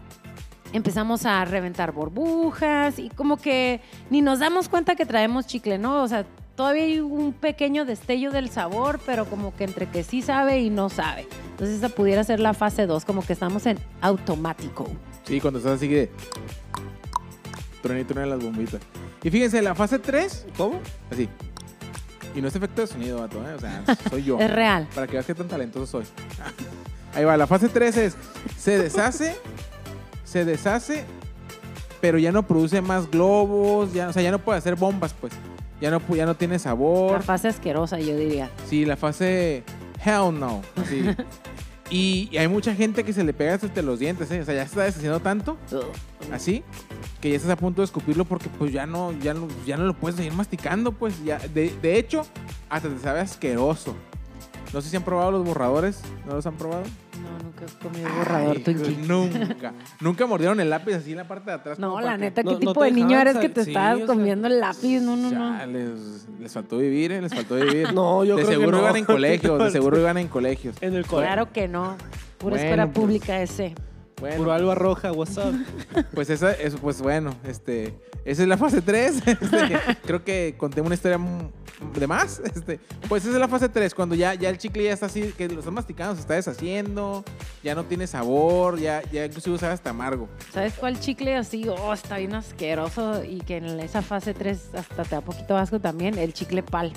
empezamos 0.74 1.25
a 1.25 1.44
reventar 1.45 1.92
burbujas 1.92 3.00
y 3.00 3.10
como 3.10 3.38
que 3.38 3.81
ni 4.10 4.22
nos 4.22 4.39
damos 4.39 4.69
cuenta 4.69 4.95
que 4.95 5.06
traemos 5.06 5.48
chicle, 5.48 5.77
¿no? 5.77 6.04
O 6.04 6.07
sea, 6.07 6.25
todavía 6.56 6.84
hay 6.84 7.00
un 7.00 7.34
pequeño 7.34 7.86
destello 7.86 8.31
del 8.31 8.50
sabor, 8.50 9.00
pero 9.06 9.25
como 9.25 9.56
que 9.56 9.66
entre 9.66 9.88
que 9.90 10.04
sí 10.04 10.22
sabe 10.22 10.62
y 10.62 10.69
no 10.69 10.90
sabe. 10.90 11.28
Entonces 11.52 11.78
esa 11.78 11.90
pudiera 11.90 12.24
ser 12.24 12.40
la 12.40 12.54
fase 12.54 12.86
2, 12.86 13.06
como 13.06 13.25
que 13.25 13.34
estamos 13.34 13.66
en 13.66 13.78
automático. 14.02 14.88
Sí, 15.24 15.40
cuando 15.42 15.60
estás 15.60 15.74
así 15.74 15.88
de... 15.88 16.10
Truena 17.81 18.02
y 18.02 18.04
truena 18.06 18.36
las 18.36 18.44
bombitas. 18.44 18.81
Y 19.22 19.30
fíjense, 19.30 19.62
la 19.62 19.75
fase 19.75 20.00
3, 20.00 20.48
¿Cómo? 20.57 20.80
así. 21.12 21.30
Y 22.34 22.42
no 22.42 22.48
es 22.48 22.56
efecto 22.56 22.81
de 22.81 22.88
sonido, 22.88 23.19
vato, 23.19 23.38
¿eh? 23.48 23.54
O 23.54 23.60
sea, 23.60 23.84
soy 24.10 24.24
yo. 24.24 24.40
Es 24.40 24.51
real. 24.51 24.88
Para 24.94 25.08
que 25.08 25.13
veas 25.13 25.25
qué 25.25 25.36
tan 25.36 25.48
talentoso 25.48 25.86
soy. 25.86 26.06
Ahí 27.13 27.24
va, 27.24 27.38
la 27.38 27.48
fase 27.48 27.69
3 27.69 27.98
es, 27.98 28.18
se 28.58 28.78
deshace, 28.78 29.38
se 30.25 30.44
deshace, 30.44 31.06
pero 32.01 32.18
ya 32.18 32.31
no 32.34 32.44
produce 32.44 32.81
más 32.81 33.10
globos, 33.10 33.94
ya, 33.94 34.10
o 34.10 34.13
sea, 34.13 34.22
ya 34.22 34.31
no 34.31 34.40
puede 34.40 34.58
hacer 34.60 34.75
bombas, 34.75 35.13
pues. 35.13 35.31
Ya 35.81 35.92
no, 35.92 36.01
ya 36.16 36.25
no 36.25 36.36
tiene 36.36 36.56
La 36.56 36.60
sabor. 36.60 37.22
fase 37.24 37.50
asquerosa, 37.50 38.00
yo 38.00 38.16
diría. 38.16 38.50
Sí, 38.69 38.86
la 38.86 38.95
fase 38.95 39.63
hell 40.04 40.39
no. 40.39 40.62
y, 41.89 42.30
y 42.31 42.38
hay 42.38 42.48
mucha 42.48 42.74
gente 42.74 43.04
que 43.04 43.13
se 43.13 43.24
le 43.24 43.33
pega 43.33 43.54
hasta 43.56 43.81
los 43.81 44.00
dientes, 44.00 44.31
¿eh? 44.31 44.42
O 44.42 44.45
sea, 44.45 44.54
ya 44.56 44.62
se 44.62 44.68
está 44.69 44.83
deshaciendo 44.83 45.19
tanto, 45.19 45.57
así, 46.31 46.63
que 47.22 47.30
ya 47.30 47.36
estás 47.36 47.51
a 47.51 47.56
punto 47.57 47.81
de 47.81 47.86
escupirlo 47.86 48.25
porque 48.25 48.50
pues 48.57 48.72
ya 48.72 48.86
no, 48.88 49.12
ya 49.19 49.33
no, 49.33 49.48
ya 49.66 49.77
no 49.77 49.86
lo 49.86 49.94
puedes 49.94 50.16
seguir 50.16 50.33
masticando, 50.33 50.92
pues. 50.94 51.24
Ya, 51.24 51.38
de, 51.39 51.74
de 51.81 52.00
hecho, 52.00 52.25
hasta 52.69 52.89
te 52.89 53.00
sabe 53.00 53.19
asqueroso. 53.19 53.95
No 54.74 54.81
sé 54.81 54.89
si 54.89 54.95
han 54.98 55.04
probado 55.04 55.31
los 55.31 55.45
borradores. 55.45 56.01
¿No 56.25 56.33
los 56.36 56.45
han 56.45 56.56
probado? 56.56 56.83
Borrador 58.17 58.57
Ay, 58.57 58.63
Twinkie. 58.63 58.97
Nunca. 59.07 59.73
nunca 60.01 60.25
mordieron 60.25 60.59
el 60.59 60.69
lápiz 60.69 60.94
así 60.95 61.12
en 61.12 61.17
la 61.17 61.27
parte 61.27 61.50
de 61.51 61.56
atrás. 61.57 61.79
No, 61.79 61.89
como 61.91 62.01
la 62.01 62.13
que- 62.13 62.17
neta, 62.17 62.44
¿qué 62.44 62.51
no- 62.51 62.59
tipo 62.59 62.83
de 62.83 62.91
niño 62.91 63.19
eres 63.19 63.38
que 63.38 63.50
te 63.50 63.63
sí, 63.63 63.69
estabas 63.71 63.95
o 63.95 63.97
sea, 63.97 64.06
comiendo 64.07 64.47
el 64.47 64.59
lápiz? 64.59 65.00
No, 65.01 65.15
no, 65.15 65.31
no. 65.31 65.57
Ya, 65.57 65.65
les, 65.65 66.27
les 66.39 66.51
faltó 66.53 66.77
vivir, 66.77 67.12
¿eh? 67.12 67.21
Les 67.21 67.33
faltó 67.33 67.56
vivir. 67.56 67.88
No, 67.94 68.23
yo 68.23 68.35
de 68.35 68.44
creo 68.44 68.47
que 68.47 68.53
seguro 68.65 68.77
no. 68.77 68.83
iban 68.83 68.95
en 68.97 69.06
colegios, 69.06 69.59
de 69.63 69.71
seguro 69.71 70.00
iban 70.00 70.17
en 70.17 70.27
colegios. 70.27 70.75
En 70.81 70.94
el 70.95 71.06
colegio. 71.06 71.33
Claro 71.33 71.51
que 71.53 71.67
no. 71.67 71.95
Pura 72.38 72.51
Bueno, 72.56 72.56
escuela 72.57 72.85
pues. 72.88 72.95
pública 72.95 73.41
ese. 73.41 73.73
Bueno, 74.19 74.38
Puro 74.38 74.53
alba 74.53 74.75
roja, 74.75 75.12
what's 75.12 75.38
up? 75.38 75.53
pues 76.13 76.29
esa, 76.29 76.53
eso, 76.53 76.77
pues 76.77 77.01
bueno, 77.01 77.35
este, 77.45 77.94
esa 78.23 78.44
es 78.44 78.47
la 78.47 78.57
fase 78.57 78.81
3. 78.81 79.23
creo 80.06 80.23
que 80.23 80.56
conté 80.57 80.81
una 80.81 80.95
historia 80.95 81.19
de 81.94 82.07
más. 82.07 82.41
Este, 82.56 82.79
pues 83.09 83.23
esa 83.23 83.33
es 83.33 83.39
la 83.39 83.47
fase 83.47 83.67
3, 83.67 83.94
cuando 83.94 84.15
ya, 84.15 84.33
ya 84.33 84.50
el 84.50 84.57
chicle 84.57 84.85
ya 84.85 84.94
está 84.94 85.07
así, 85.07 85.33
que 85.38 85.50
lo 85.50 85.59
están 85.59 85.73
masticando, 85.73 86.15
se 86.15 86.21
está 86.21 86.35
deshaciendo, 86.35 87.25
ya 87.63 87.75
no 87.75 87.83
tiene 87.83 88.07
sabor, 88.07 88.79
ya, 88.79 89.01
ya 89.12 89.25
inclusive 89.25 89.57
sabe 89.57 89.73
hasta 89.73 89.89
amargo. 89.89 90.29
¿Sabes 90.53 90.73
cuál 90.75 91.00
chicle 91.00 91.35
así? 91.35 91.67
Oh, 91.67 91.94
está 91.94 92.17
bien 92.17 92.35
asqueroso 92.35 93.23
y 93.23 93.39
que 93.39 93.57
en 93.57 93.79
esa 93.81 94.01
fase 94.01 94.33
3 94.33 94.75
hasta 94.75 95.03
te 95.03 95.15
da 95.15 95.21
poquito 95.21 95.57
asco 95.57 95.79
también. 95.79 96.17
El 96.17 96.33
chicle 96.33 96.63
pal. 96.63 96.94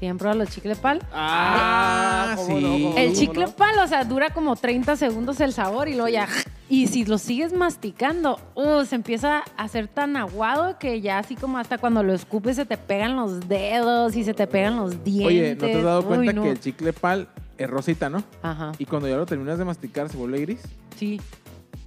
¿Sí 0.00 0.06
han 0.06 0.16
probado 0.16 0.38
los 0.40 0.48
chicle 0.48 0.76
pal? 0.76 1.02
Ah, 1.12 2.32
¿cómo 2.36 2.46
sí. 2.58 2.64
no, 2.64 2.70
cómo 2.72 2.96
El 2.96 3.12
chicle 3.14 3.44
no? 3.44 3.52
pal, 3.52 3.78
o 3.84 3.86
sea, 3.86 4.02
dura 4.04 4.30
como 4.30 4.56
30 4.56 4.96
segundos 4.96 5.38
el 5.40 5.52
sabor 5.52 5.88
y 5.88 5.92
luego 5.92 6.08
ya. 6.08 6.26
Y 6.70 6.86
si 6.86 7.04
lo 7.04 7.18
sigues 7.18 7.52
masticando, 7.52 8.38
uh, 8.54 8.84
se 8.86 8.94
empieza 8.94 9.42
a 9.58 9.62
hacer 9.64 9.88
tan 9.88 10.16
aguado 10.16 10.78
que 10.78 11.02
ya 11.02 11.18
así 11.18 11.36
como 11.36 11.58
hasta 11.58 11.76
cuando 11.76 12.02
lo 12.02 12.14
escupes 12.14 12.56
se 12.56 12.64
te 12.64 12.78
pegan 12.78 13.14
los 13.16 13.46
dedos 13.48 14.16
y 14.16 14.24
se 14.24 14.32
te 14.32 14.46
pegan 14.46 14.76
los 14.76 15.04
dientes. 15.04 15.26
Oye, 15.26 15.54
¿no 15.54 15.66
te 15.66 15.74
has 15.76 15.82
dado 15.84 16.00
Uy, 16.00 16.06
cuenta 16.06 16.32
no. 16.32 16.42
que 16.44 16.50
el 16.52 16.60
chicle 16.60 16.92
pal 16.94 17.28
es 17.58 17.68
rosita, 17.68 18.08
no? 18.08 18.22
Ajá, 18.42 18.72
Y 18.78 18.86
cuando 18.86 19.06
ya 19.06 19.16
lo 19.16 19.26
terminas 19.26 19.58
de 19.58 19.64
masticar 19.66 20.08
se 20.08 20.16
vuelve 20.16 20.40
gris. 20.40 20.62
sí. 20.96 21.20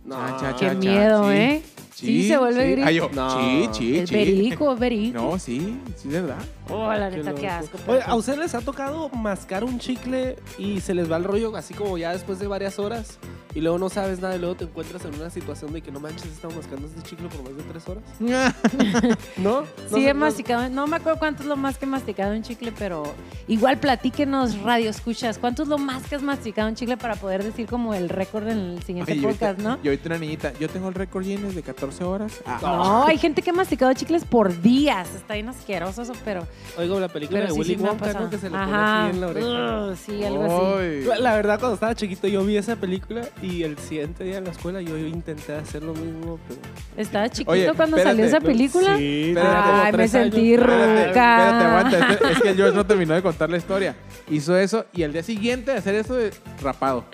No, 0.06 0.18
Cha, 0.18 0.38
cha, 0.38 0.56
Qué 0.58 0.66
cha, 0.68 0.74
miedo, 0.74 1.30
sí. 1.32 1.36
¿eh? 1.38 1.64
Sí, 1.96 2.28
se 2.28 2.38
vuelve 2.38 2.66
sí. 2.66 2.72
gris. 2.72 2.86
Ay, 2.86 2.96
yo, 2.96 3.10
No. 3.14 3.30
Sí, 3.40 3.70
sí, 3.74 3.98
Es 4.00 4.10
sí. 4.10 4.16
verico, 4.16 4.74
es 4.74 4.80
verico. 4.80 5.22
No, 5.22 5.40
sí, 5.40 5.78
sí, 5.96 6.08
es 6.08 6.14
verdad. 6.14 6.38
Oh, 6.70 6.92
la 6.94 7.10
Qué 7.10 7.18
neta, 7.18 7.36
qué 7.36 7.42
loco. 7.48 7.54
asco. 7.54 7.78
Oye, 7.92 8.02
¿a 8.06 8.16
ustedes 8.16 8.40
les 8.40 8.56
ha 8.56 8.62
tocado 8.62 9.10
mascar 9.10 9.64
un 9.64 9.80
chicle 9.80 10.38
y 10.58 10.80
se 10.82 10.94
les 10.94 11.12
va 11.12 11.18
el 11.18 11.24
rollo 11.26 11.56
así 11.56 11.74
como 11.74 11.98
ya 11.98 12.12
después 12.14 12.40
de 12.40 12.48
varias 12.48 12.80
horas? 12.80 13.20
Y 13.56 13.62
luego 13.62 13.78
no 13.78 13.90
sabes 13.90 14.20
nada 14.20 14.36
y 14.36 14.40
luego 14.40 14.56
te 14.56 14.64
encuentras 14.64 15.06
en 15.06 15.14
una 15.14 15.30
situación 15.30 15.72
de 15.74 15.82
que 15.82 15.92
no 15.92 16.00
manches, 16.00 16.26
he 16.26 16.30
estado 16.30 16.56
mascando 16.56 16.88
este 16.88 17.04
chicle 17.04 17.28
por 17.30 17.44
más 17.44 17.56
de 17.56 17.64
tres 17.64 17.88
horas. 17.88 18.04
¿No? 18.20 19.14
¿No 19.38 19.66
Sí, 19.94 20.08
he 20.08 20.14
no- 20.14 20.22
masticado, 20.22 20.70
no 20.70 20.88
me 20.88 20.96
acuerdo 20.98 21.20
cuánto 21.20 21.44
es 21.44 21.48
lo 21.50 21.56
más 21.56 21.78
que 21.78 21.86
he 21.86 21.88
masticado 21.88 22.34
un 22.34 22.42
chicle, 22.42 22.72
pero 22.78 23.04
igual 23.48 23.78
platíquenos, 23.78 24.60
radio 24.62 24.90
escuchas, 24.90 25.38
¿cuánto 25.38 25.64
es 25.64 25.70
lo 25.70 25.78
más 25.78 26.04
que 26.08 26.16
has 26.16 26.24
masticado 26.24 26.68
un 26.70 26.76
chicle 26.76 26.98
para 26.98 27.16
poder 27.16 27.44
decir 27.44 27.68
como 27.68 27.94
el 27.94 28.10
récord 28.10 28.48
en 28.48 28.58
el 28.58 28.84
siguiente 28.84 29.12
ahorita- 29.12 29.30
podcast, 29.30 29.60
no? 29.60 29.78
Y 29.84 29.88
ahorita 29.90 30.08
una 30.10 30.18
niñita, 30.18 30.54
yo 30.60 30.68
tengo 30.70 30.88
el 30.90 30.96
récord 30.96 31.24
Guinness 31.24 31.54
de 31.54 31.62
14 31.62 31.83
horas. 32.02 32.42
Ah, 32.46 32.60
No, 32.62 33.06
hay 33.08 33.18
gente 33.18 33.42
que 33.42 33.50
ha 33.50 33.54
masticado 33.54 33.94
chicles 33.94 34.26
por 34.26 34.62
días, 34.62 35.08
está 35.16 35.34
bien 35.36 35.50
asqueroso 35.50 36.02
eso, 36.04 36.14
pero, 36.26 36.46
Oigo 36.78 37.00
la 37.00 37.08
película 37.08 37.40
pero 37.42 37.54
de 37.54 37.54
sí, 37.54 37.60
Willy 37.60 37.76
sí 37.76 37.82
Wonka, 37.82 38.14
¿no? 38.14 38.30
Que 38.30 38.38
se 38.38 38.50
le 38.50 38.58
pone 38.58 38.64
Ajá, 38.72 39.06
aquí 39.06 39.16
en 39.16 39.22
la 39.22 39.28
oreja. 39.28 39.48
Ugh, 39.88 39.96
sí, 39.98 40.24
algo 40.24 40.44
así. 40.44 41.10
Ay. 41.12 41.20
La, 41.22 41.36
verdad, 41.36 41.60
cuando 41.60 41.76
estaba 41.76 41.96
chiquito 41.96 42.28
yo 42.28 42.44
vi 42.44 42.58
esa 42.58 42.76
película 42.76 43.22
y 43.42 43.64
el 43.64 43.78
siguiente 43.78 44.24
día 44.24 44.38
en 44.38 44.46
la 44.46 44.52
escuela 44.52 44.82
yo 44.82 44.98
intenté 44.98 45.54
hacer 45.56 45.84
lo 45.84 45.94
mismo, 45.94 46.40
pero... 46.48 46.60
¿Estaba 46.98 47.30
chiquito 47.30 47.52
Oye, 47.52 47.66
cuando 47.74 47.98
espérate, 47.98 48.10
salió 48.10 48.26
esa 48.26 48.40
película? 48.40 48.98
Sí, 48.98 49.30
Espérate, 49.30 49.70
Ay, 49.70 49.92
me 49.94 49.98
años. 50.00 50.12
sentí 50.12 50.54
Espérate, 50.54 51.08
ruca. 51.08 51.48
espérate, 51.48 51.66
aguanta. 51.66 51.98
Es 52.14 52.18
que, 52.18 52.32
es 52.34 52.42
que 52.42 52.50
el 52.50 52.56
George 52.56 52.76
no 52.76 52.86
terminó 52.86 53.14
de 53.14 53.22
contar 53.22 53.50
la 53.50 53.58
historia. 53.58 53.96
Hizo 54.30 54.58
eso 54.58 54.86
y 54.94 55.04
al 55.04 55.12
día 55.14 55.24
siguiente 55.24 55.72
de 55.72 55.78
hacer 55.78 55.96
eso 55.96 56.16
de 56.16 56.32
rapado. 56.62 57.06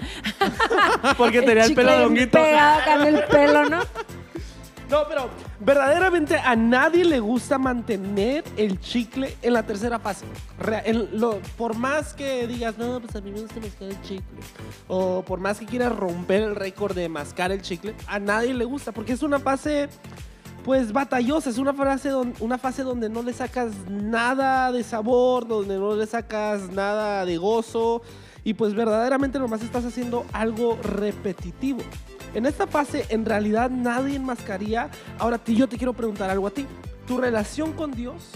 Porque 1.17 1.41
tenía 1.41 1.63
el 1.63 1.69
chicle 1.69 1.83
pelo 1.85 1.97
de 1.97 2.05
honguito. 2.05 2.38
pegado 2.38 2.79
acá 2.81 2.95
en 3.07 3.15
el 3.15 3.23
pelo, 3.25 3.69
¿no? 3.69 3.79
No, 4.89 5.03
pero 5.08 5.29
verdaderamente 5.60 6.36
a 6.38 6.55
nadie 6.55 7.05
le 7.05 7.19
gusta 7.19 7.60
mantener 7.60 8.43
el 8.58 8.79
chicle 8.79 9.38
en 9.43 9.53
la 9.53 9.63
tercera 9.63 10.00
fase. 10.00 10.25
Por 11.58 11.75
más 11.75 12.13
que 12.13 12.48
digas, 12.48 12.77
no, 12.77 13.00
pues 13.00 13.15
a 13.15 13.22
mí 13.22 13.29
me 13.31 13.41
gusta 13.41 13.60
mascar 13.60 13.88
el 13.89 14.01
chicle. 14.01 14.39
O 14.88 15.22
por 15.22 15.39
más 15.39 15.60
que 15.60 15.65
quieras 15.67 15.96
romper 15.96 16.41
el 16.41 16.55
récord 16.55 16.96
de 16.96 17.08
mascar 17.08 17.51
el 17.51 17.62
chicle, 17.62 17.93
a 18.08 18.17
nadie 18.19 18.53
le 18.53 18.65
gusta. 18.65 18.91
Porque 18.91 19.13
es 19.13 19.22
una 19.22 19.38
fase, 19.39 19.89
pues 20.65 20.91
batallosa. 20.91 21.51
Es 21.51 21.60
una 21.60 21.74
fase, 21.74 22.10
don- 22.10 22.34
una 22.39 22.58
fase 22.58 22.81
donde 22.81 23.10
no 23.10 23.22
le 23.22 23.34
sacas 23.34 23.72
nada 23.88 24.72
de 24.72 24.84
sabor, 24.84 25.48
donde 25.48 25.77
no 25.77 25.96
le 25.96 26.08
sacas 26.08 26.62
nada 26.72 27.25
de 27.25 27.38
gozo 27.38 28.01
y 28.43 28.55
pues 28.55 28.74
verdaderamente 28.74 29.38
nomás 29.38 29.62
estás 29.62 29.86
haciendo 29.86 30.25
algo 30.34 30.79
repetitivo. 30.81 31.81
En 32.33 32.45
esta 32.45 32.67
fase 32.67 33.05
en 33.09 33.25
realidad 33.25 33.69
nadie 33.69 34.15
enmascaría. 34.15 34.89
Ahora 35.17 35.41
yo 35.45 35.67
te 35.67 35.77
quiero 35.77 35.93
preguntar 35.93 36.29
algo 36.29 36.48
a 36.48 36.51
ti. 36.51 36.65
¿Tu 37.07 37.17
relación 37.17 37.74
con 37.74 37.91
Dios 37.91 38.29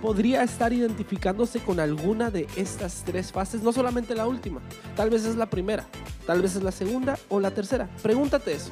podría 0.00 0.42
estar 0.42 0.72
identificándose 0.72 1.60
con 1.60 1.80
alguna 1.80 2.30
de 2.30 2.46
estas 2.56 3.02
tres 3.04 3.32
fases? 3.32 3.62
No 3.62 3.72
solamente 3.72 4.14
la 4.14 4.26
última. 4.26 4.60
Tal 4.94 5.10
vez 5.10 5.24
es 5.24 5.34
la 5.34 5.46
primera, 5.46 5.84
tal 6.26 6.42
vez 6.42 6.54
es 6.54 6.62
la 6.62 6.70
segunda 6.70 7.18
o 7.28 7.40
la 7.40 7.50
tercera. 7.50 7.88
Pregúntate 8.02 8.52
eso. 8.52 8.70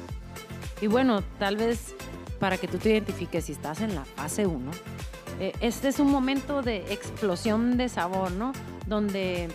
Y 0.81 0.87
bueno, 0.87 1.21
tal 1.39 1.57
vez 1.57 1.93
para 2.39 2.57
que 2.57 2.67
tú 2.67 2.77
te 2.77 2.91
identifiques 2.91 3.45
si 3.45 3.51
estás 3.51 3.81
en 3.81 3.95
la 3.95 4.05
fase 4.05 4.45
1, 4.45 4.71
este 5.59 5.87
es 5.89 5.99
un 5.99 6.09
momento 6.09 6.61
de 6.61 6.77
explosión 6.93 7.77
de 7.77 7.89
sabor, 7.89 8.31
¿no? 8.31 8.53
Donde 8.87 9.49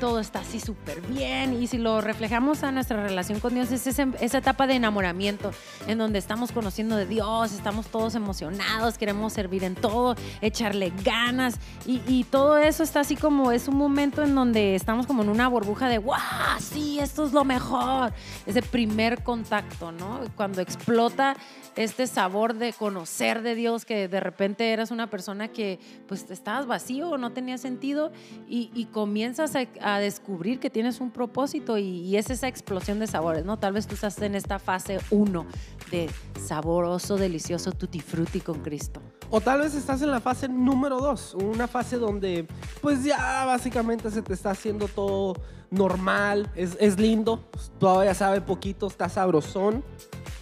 todo 0.00 0.20
está 0.20 0.40
así 0.40 0.60
súper 0.60 1.00
bien 1.02 1.60
y 1.60 1.66
si 1.66 1.78
lo 1.78 2.00
reflejamos 2.00 2.62
a 2.62 2.72
nuestra 2.72 3.02
relación 3.02 3.40
con 3.40 3.54
Dios 3.54 3.70
es 3.72 3.86
ese- 3.86 4.06
esa 4.20 4.38
etapa 4.38 4.66
de 4.66 4.74
enamoramiento 4.74 5.50
en 5.86 5.98
donde 5.98 6.18
estamos 6.18 6.52
conociendo 6.52 6.96
de 6.96 7.06
Dios, 7.06 7.52
estamos 7.52 7.86
todos 7.86 8.14
emocionados, 8.14 8.98
queremos 8.98 9.32
servir 9.32 9.64
en 9.64 9.74
todo, 9.74 10.14
echarle 10.40 10.92
ganas 11.04 11.56
y, 11.86 12.02
y 12.06 12.24
todo 12.24 12.58
eso 12.58 12.82
está 12.82 13.00
así 13.00 13.16
como 13.16 13.52
es 13.52 13.68
un 13.68 13.76
momento 13.76 14.22
en 14.22 14.34
donde 14.34 14.74
estamos 14.74 15.06
como 15.06 15.22
en 15.22 15.28
una 15.28 15.48
burbuja 15.48 15.88
de 15.88 15.98
¡guau! 15.98 16.20
Sí, 16.60 16.98
esto 17.00 17.24
es 17.26 17.32
lo 17.32 17.44
mejor. 17.44 18.12
Ese 18.46 18.62
primer 18.62 19.22
contacto, 19.22 19.92
¿no? 19.92 20.20
Cuando 20.36 20.60
explota 20.60 21.36
este 21.76 22.06
sabor 22.06 22.54
de 22.54 22.72
conocer 22.72 23.42
de 23.42 23.54
Dios, 23.54 23.84
que 23.84 24.08
de 24.08 24.20
repente 24.20 24.72
eras 24.72 24.90
una 24.90 25.08
persona 25.08 25.48
que 25.48 25.78
pues 26.08 26.30
estabas 26.30 26.66
vacío, 26.66 27.18
no 27.18 27.32
tenía 27.32 27.58
sentido 27.58 28.12
y, 28.48 28.70
y 28.74 28.86
comienzas 28.86 29.54
a, 29.56 29.66
a 29.86 30.00
descubrir 30.00 30.58
que 30.58 30.68
tienes 30.68 31.00
un 31.00 31.12
propósito 31.12 31.78
y, 31.78 32.16
es 32.16 32.28
esa 32.30 32.48
explosión 32.48 32.98
de 32.98 33.06
sabores, 33.06 33.44
¿no? 33.44 33.56
Tal 33.56 33.72
vez 33.72 33.86
tú 33.86 33.94
estás 33.94 34.20
en 34.20 34.34
esta 34.34 34.58
fase 34.58 34.98
1 35.10 35.46
de 35.92 36.10
saboroso, 36.44 37.16
delicioso 37.16 37.70
tutti 37.70 38.00
frutti 38.00 38.40
con 38.40 38.62
Cristo. 38.62 39.00
O 39.30 39.40
tal 39.40 39.60
vez 39.60 39.76
estás 39.76 40.02
en 40.02 40.10
la 40.10 40.18
fase 40.18 40.48
número 40.48 40.98
2, 40.98 41.34
una 41.34 41.68
fase 41.68 41.98
donde 41.98 42.48
pues 42.80 43.04
ya 43.04 43.44
básicamente 43.44 44.10
se 44.10 44.22
te 44.22 44.32
está 44.32 44.50
haciendo 44.50 44.88
todo 44.88 45.34
normal, 45.70 46.50
es, 46.56 46.76
es 46.80 46.98
lindo, 46.98 47.48
todavía 47.78 48.14
sabe 48.14 48.40
poquito, 48.40 48.88
está 48.88 49.08
sabrosón, 49.08 49.84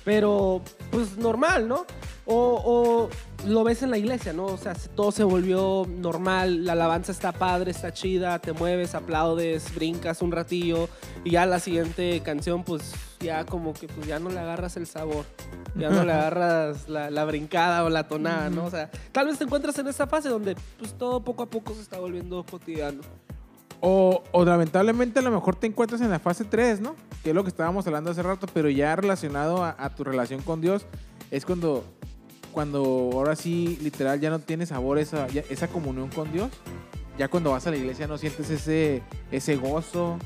pero 0.05 0.63
pues 0.91 1.17
normal, 1.17 1.69
¿no? 1.69 1.87
O, 2.27 2.63
o 2.65 3.47
lo 3.47 3.65
ves 3.65 3.83
en 3.83 3.91
la 3.91 3.99
iglesia, 3.99 4.33
¿no? 4.33 4.47
O 4.47 4.57
sea, 4.57 4.75
todo 4.95 5.13
se 5.13 5.25
volvió 5.25 5.87
normal, 5.89 6.65
la 6.65 6.73
alabanza 6.73 7.13
está 7.13 7.33
padre, 7.33 7.71
está 7.71 7.93
chida, 7.93 8.39
te 8.39 8.53
mueves, 8.53 8.95
aplaudes, 8.95 9.75
brincas 9.75 10.23
un 10.23 10.33
ratillo 10.33 10.89
y 11.25 11.33
ya 11.33 11.45
la 11.47 11.59
siguiente 11.59 12.21
canción 12.25 12.65
pues 12.65 12.95
ya 13.21 13.45
como 13.45 13.75
que 13.75 13.89
pues 13.89 14.07
ya 14.07 14.19
no 14.19 14.31
le 14.31 14.39
agarras 14.39 14.77
el 14.77 14.87
sabor, 14.87 15.25
ya 15.75 15.91
no 15.91 16.05
le 16.05 16.13
agarras 16.15 16.89
la, 16.89 17.11
la 17.11 17.25
brincada 17.25 17.85
o 17.85 17.91
la 17.91 18.09
tonada, 18.09 18.49
¿no? 18.51 18.65
O 18.65 18.71
sea, 18.71 18.91
tal 19.13 19.27
vez 19.27 19.39
te 19.39 19.45
encuentras 19.45 19.79
en 19.79 19.89
esa 19.89 20.07
fase 20.07 20.29
donde 20.29 20.57
pues 20.79 20.95
todo 20.95 21.23
poco 21.23 21.43
a 21.43 21.47
poco 21.47 21.75
se 21.75 21.83
está 21.83 21.99
volviendo 21.99 22.45
cotidiano. 22.45 23.03
O, 23.87 24.23
o 24.33 24.47
lamentablemente 24.47 25.19
a 25.19 25.23
lo 25.23 25.31
mejor 25.31 25.57
te 25.57 25.67
encuentras 25.67 26.01
en 26.01 26.09
la 26.09 26.19
fase 26.19 26.47
3, 26.47 26.81
¿no? 26.81 26.97
Que 27.23 27.31
es 27.31 27.35
lo 27.35 27.43
que 27.43 27.51
estábamos 27.51 27.87
hablando 27.87 28.13
hace 28.13 28.23
rato, 28.23 28.47
pero 28.55 28.71
ya 28.71 28.97
relacionado 28.97 29.63
a, 29.63 29.91
tu 29.91 30.05
relación 30.05 30.41
con 30.41 30.63
Dios, 30.63 30.87
es 31.31 31.45
cuando, 31.45 31.85
cuando 32.51 32.81
ahora 33.13 33.37
sí, 33.37 33.79
literal, 33.83 34.19
ya 34.21 34.31
no 34.31 34.39
tienes 34.39 34.71
sabor 34.71 34.99
esa, 34.99 35.27
esa 35.27 35.69
comunión 35.69 36.09
con 36.09 36.33
Dios. 36.33 36.49
Ya 37.19 37.29
cuando 37.29 37.51
vas 37.51 37.67
a 37.67 37.73
la 37.73 37.77
iglesia 37.77 38.07
no 38.07 38.17
sientes 38.17 38.49
ese, 38.49 39.03
ese 39.31 39.57
gozo. 39.57 40.17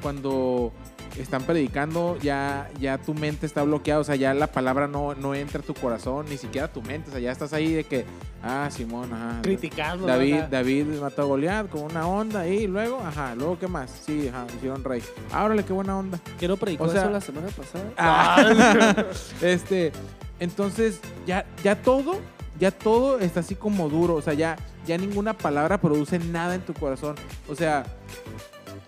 Cuando 0.00 0.72
están 1.18 1.42
predicando, 1.42 2.16
ya, 2.22 2.70
ya 2.80 2.98
tu 2.98 3.14
mente 3.14 3.44
está 3.46 3.62
bloqueada, 3.62 4.00
o 4.00 4.04
sea, 4.04 4.16
ya 4.16 4.32
la 4.34 4.46
palabra 4.46 4.88
no, 4.88 5.14
no 5.14 5.34
entra 5.34 5.60
a 5.60 5.64
tu 5.64 5.74
corazón, 5.74 6.26
ni 6.28 6.36
siquiera 6.38 6.66
a 6.66 6.72
tu 6.72 6.82
mente, 6.82 7.10
o 7.10 7.12
sea, 7.12 7.20
ya 7.20 7.30
estás 7.30 7.52
ahí 7.52 7.72
de 7.72 7.84
que, 7.84 8.04
ah, 8.42 8.68
Simón, 8.70 9.12
ajá. 9.12 9.40
Criticando. 9.42 10.06
David, 10.06 10.34
¿verdad? 10.34 10.48
David 10.48 10.86
mató 11.00 11.22
a 11.22 11.24
Goliat 11.26 11.68
con 11.68 11.82
una 11.82 12.06
onda 12.06 12.46
y 12.48 12.66
luego, 12.66 13.00
ajá, 13.00 13.34
luego 13.34 13.58
qué 13.58 13.68
más? 13.68 13.90
Sí, 14.04 14.28
ajá, 14.28 14.46
hicieron 14.56 14.82
rey. 14.84 15.02
Órale, 15.34 15.64
qué 15.64 15.72
buena 15.72 15.98
onda. 15.98 16.18
Quiero 16.38 16.56
predicar 16.56 16.86
O 16.86 16.90
sea- 16.90 17.02
eso 17.02 17.10
la 17.10 17.20
semana 17.20 17.48
pasada. 17.48 17.84
Ah, 17.98 19.04
este, 19.42 19.92
entonces 20.40 21.00
ya, 21.26 21.44
ya 21.62 21.76
todo, 21.82 22.20
ya 22.58 22.70
todo 22.70 23.18
está 23.18 23.40
así 23.40 23.54
como 23.54 23.88
duro, 23.88 24.14
o 24.14 24.22
sea, 24.22 24.34
ya, 24.34 24.56
ya 24.86 24.96
ninguna 24.98 25.36
palabra 25.36 25.78
produce 25.80 26.18
nada 26.18 26.54
en 26.54 26.62
tu 26.62 26.72
corazón, 26.74 27.16
o 27.48 27.54
sea, 27.54 27.84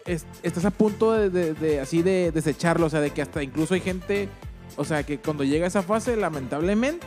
es- 0.07 0.27
estás 0.43 0.65
a 0.65 0.71
punto 0.71 1.13
de, 1.13 1.55
de- 1.55 1.81
así 1.81 2.03
de 2.03 2.31
desecharlo, 2.33 2.87
o 2.87 2.91
sea, 2.91 3.01
de 3.01 3.11
que 3.11 3.23
hasta 3.23 3.43
incluso 3.43 3.75
hay 3.75 3.81
gente, 3.81 4.29
o 4.77 4.85
sea, 4.85 5.03
que 5.05 5.19
cuando 5.19 5.45
llega 5.45 5.67
esa 5.67 5.83
fase, 5.83 6.17
lamentablemente, 6.17 7.07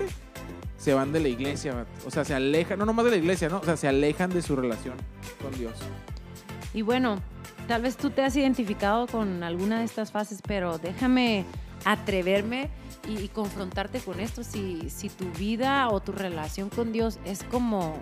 se 0.78 0.94
van 0.94 1.12
de 1.12 1.20
la 1.20 1.28
iglesia, 1.28 1.86
o 2.06 2.12
sea, 2.12 2.24
se 2.24 2.34
alejan, 2.34 2.78
no 2.80 2.86
nomás 2.86 3.06
de 3.06 3.12
la 3.12 3.18
iglesia, 3.18 3.50
¿no? 3.50 3.60
O 3.60 3.64
sea, 3.66 3.78
se 3.78 3.88
alejan 3.88 4.30
de 4.30 4.42
su 4.42 4.56
relación 4.56 4.96
con 5.42 5.52
Dios. 5.58 5.74
Y 6.74 6.82
bueno, 6.84 7.20
tal 7.68 7.82
vez 7.82 7.98
tú 7.98 8.10
te 8.12 8.24
has 8.24 8.36
identificado 8.36 9.08
con 9.08 9.42
alguna 9.44 9.80
de 9.80 9.86
estas 9.86 10.12
fases, 10.12 10.40
pero 10.46 10.78
déjame 10.78 11.46
atreverme 11.86 12.70
y, 13.08 13.18
y 13.18 13.28
confrontarte 13.30 14.00
con 14.00 14.20
esto. 14.20 14.44
Si, 14.44 14.90
si 14.90 15.10
tu 15.10 15.26
vida 15.32 15.90
o 15.90 16.00
tu 16.00 16.12
relación 16.12 16.70
con 16.70 16.92
Dios 16.92 17.20
es 17.26 17.44
como 17.44 17.98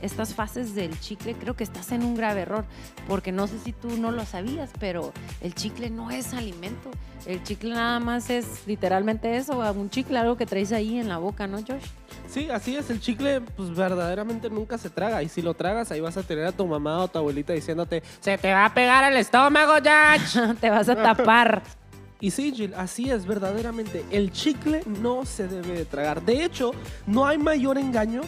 estas 0.00 0.34
fases 0.34 0.74
del 0.74 0.98
chicle, 1.00 1.34
creo 1.34 1.54
que 1.54 1.64
estás 1.64 1.92
en 1.92 2.04
un 2.04 2.14
grave 2.14 2.42
error, 2.42 2.64
porque 3.08 3.32
no 3.32 3.46
sé 3.46 3.58
si 3.58 3.72
tú 3.72 3.96
no 3.96 4.10
lo 4.10 4.24
sabías, 4.24 4.70
pero 4.78 5.12
el 5.40 5.54
chicle 5.54 5.90
no 5.90 6.10
es 6.10 6.34
alimento. 6.34 6.90
El 7.26 7.42
chicle 7.42 7.74
nada 7.74 7.98
más 8.00 8.30
es 8.30 8.66
literalmente 8.66 9.36
eso, 9.36 9.58
un 9.72 9.90
chicle, 9.90 10.18
algo 10.18 10.36
que 10.36 10.46
traes 10.46 10.72
ahí 10.72 10.98
en 10.98 11.08
la 11.08 11.18
boca, 11.18 11.46
¿no, 11.46 11.58
Josh? 11.58 11.84
Sí, 12.28 12.48
así 12.50 12.76
es. 12.76 12.90
El 12.90 13.00
chicle, 13.00 13.40
pues 13.40 13.74
verdaderamente 13.74 14.50
nunca 14.50 14.78
se 14.78 14.90
traga. 14.90 15.22
Y 15.22 15.28
si 15.28 15.42
lo 15.42 15.54
tragas, 15.54 15.90
ahí 15.90 16.00
vas 16.00 16.16
a 16.16 16.22
tener 16.22 16.46
a 16.46 16.52
tu 16.52 16.66
mamá 16.66 16.98
o 17.02 17.08
tu 17.08 17.18
abuelita 17.18 17.54
diciéndote: 17.54 18.02
Se 18.20 18.36
te 18.36 18.52
va 18.52 18.66
a 18.66 18.74
pegar 18.74 19.10
el 19.10 19.16
estómago, 19.16 19.74
Josh. 19.74 20.38
Te 20.60 20.70
vas 20.70 20.88
a 20.88 20.96
tapar. 20.96 21.62
Y 22.20 22.32
sí, 22.32 22.52
Jill, 22.54 22.74
así 22.74 23.10
es 23.10 23.26
verdaderamente. 23.26 24.04
El 24.10 24.32
chicle 24.32 24.82
no 25.00 25.24
se 25.24 25.46
debe 25.46 25.78
de 25.78 25.84
tragar. 25.84 26.22
De 26.22 26.44
hecho, 26.44 26.72
no 27.06 27.26
hay 27.26 27.38
mayor 27.38 27.78
engaño 27.78 28.22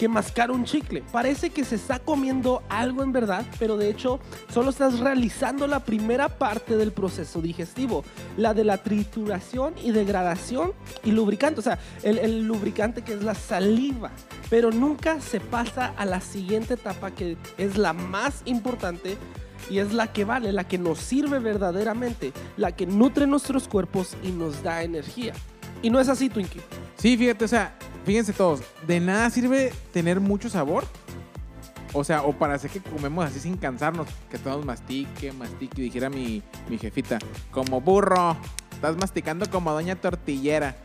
que 0.00 0.08
mascar 0.08 0.50
un 0.50 0.64
chicle. 0.64 1.02
Parece 1.12 1.50
que 1.50 1.62
se 1.62 1.74
está 1.74 1.98
comiendo 1.98 2.62
algo 2.70 3.02
en 3.02 3.12
verdad, 3.12 3.44
pero 3.58 3.76
de 3.76 3.90
hecho 3.90 4.18
solo 4.50 4.70
estás 4.70 4.98
realizando 4.98 5.66
la 5.66 5.80
primera 5.80 6.30
parte 6.38 6.74
del 6.78 6.90
proceso 6.90 7.42
digestivo, 7.42 8.02
la 8.38 8.54
de 8.54 8.64
la 8.64 8.78
trituración 8.78 9.74
y 9.84 9.90
degradación 9.90 10.72
y 11.04 11.10
lubricante, 11.10 11.60
o 11.60 11.62
sea, 11.62 11.78
el, 12.02 12.16
el 12.16 12.46
lubricante 12.46 13.02
que 13.02 13.12
es 13.12 13.22
la 13.22 13.34
saliva, 13.34 14.10
pero 14.48 14.70
nunca 14.70 15.20
se 15.20 15.38
pasa 15.38 15.92
a 15.98 16.06
la 16.06 16.22
siguiente 16.22 16.74
etapa 16.74 17.10
que 17.10 17.36
es 17.58 17.76
la 17.76 17.92
más 17.92 18.40
importante 18.46 19.18
y 19.70 19.78
es 19.78 19.92
la 19.92 20.12
que 20.12 20.24
vale, 20.24 20.52
la 20.52 20.64
que 20.66 20.78
nos 20.78 20.98
sirve 20.98 21.38
verdaderamente, 21.38 22.32
la 22.56 22.72
que 22.72 22.86
nutre 22.86 23.26
nuestros 23.26 23.68
cuerpos 23.68 24.16
y 24.22 24.32
nos 24.32 24.62
da 24.62 24.82
energía. 24.82 25.32
Y 25.80 25.90
no 25.90 26.00
es 26.00 26.08
así, 26.08 26.28
Twinkie. 26.28 26.60
Sí, 26.96 27.16
fíjate, 27.16 27.44
o 27.44 27.48
sea, 27.48 27.74
fíjense 28.04 28.32
todos, 28.32 28.60
de 28.86 29.00
nada 29.00 29.30
sirve 29.30 29.72
tener 29.92 30.20
mucho 30.20 30.50
sabor. 30.50 30.84
O 31.92 32.04
sea, 32.04 32.22
o 32.22 32.32
para 32.32 32.54
hacer 32.54 32.70
que 32.70 32.80
comemos 32.80 33.24
así 33.24 33.40
sin 33.40 33.56
cansarnos, 33.56 34.06
que 34.28 34.36
estamos 34.36 34.64
mastique, 34.64 35.32
mastique, 35.32 35.82
dijera 35.82 36.08
mi, 36.08 36.42
mi 36.68 36.78
jefita, 36.78 37.18
como 37.50 37.80
burro, 37.80 38.36
estás 38.70 38.96
masticando 38.96 39.48
como 39.50 39.72
doña 39.72 39.96
tortillera. 39.96 40.76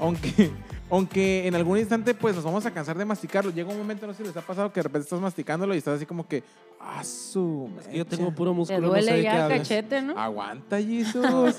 Aunque, 0.00 0.50
aunque 0.90 1.46
en 1.46 1.54
algún 1.54 1.78
instante 1.78 2.14
pues 2.14 2.34
nos 2.36 2.44
vamos 2.44 2.64
a 2.66 2.70
cansar 2.70 2.96
de 2.98 3.04
masticarlo. 3.04 3.50
Llega 3.50 3.70
un 3.70 3.78
momento, 3.78 4.06
no 4.06 4.12
sé 4.12 4.18
si 4.22 4.28
les 4.28 4.36
ha 4.36 4.42
pasado, 4.42 4.72
que 4.72 4.80
de 4.80 4.84
repente 4.84 5.04
estás 5.04 5.20
masticándolo 5.20 5.74
y 5.74 5.78
estás 5.78 5.96
así 5.96 6.06
como 6.06 6.28
que, 6.28 6.42
ah, 6.80 7.02
su 7.02 7.70
Es 7.80 7.88
que 7.88 7.98
yo 7.98 8.04
mecha". 8.04 8.16
tengo 8.16 8.32
puro 8.32 8.50
Te 8.52 8.56
músculo, 8.56 8.80
no 8.80 8.86
sé 8.94 9.00
duele 9.00 9.12
de 9.12 9.16
qué 9.18 9.22
ya 9.24 9.34
el 9.36 9.42
hablas. 9.42 9.58
cachete, 9.60 10.02
¿no? 10.02 10.18
Aguanta, 10.18 10.78
Jesús. 10.80 11.56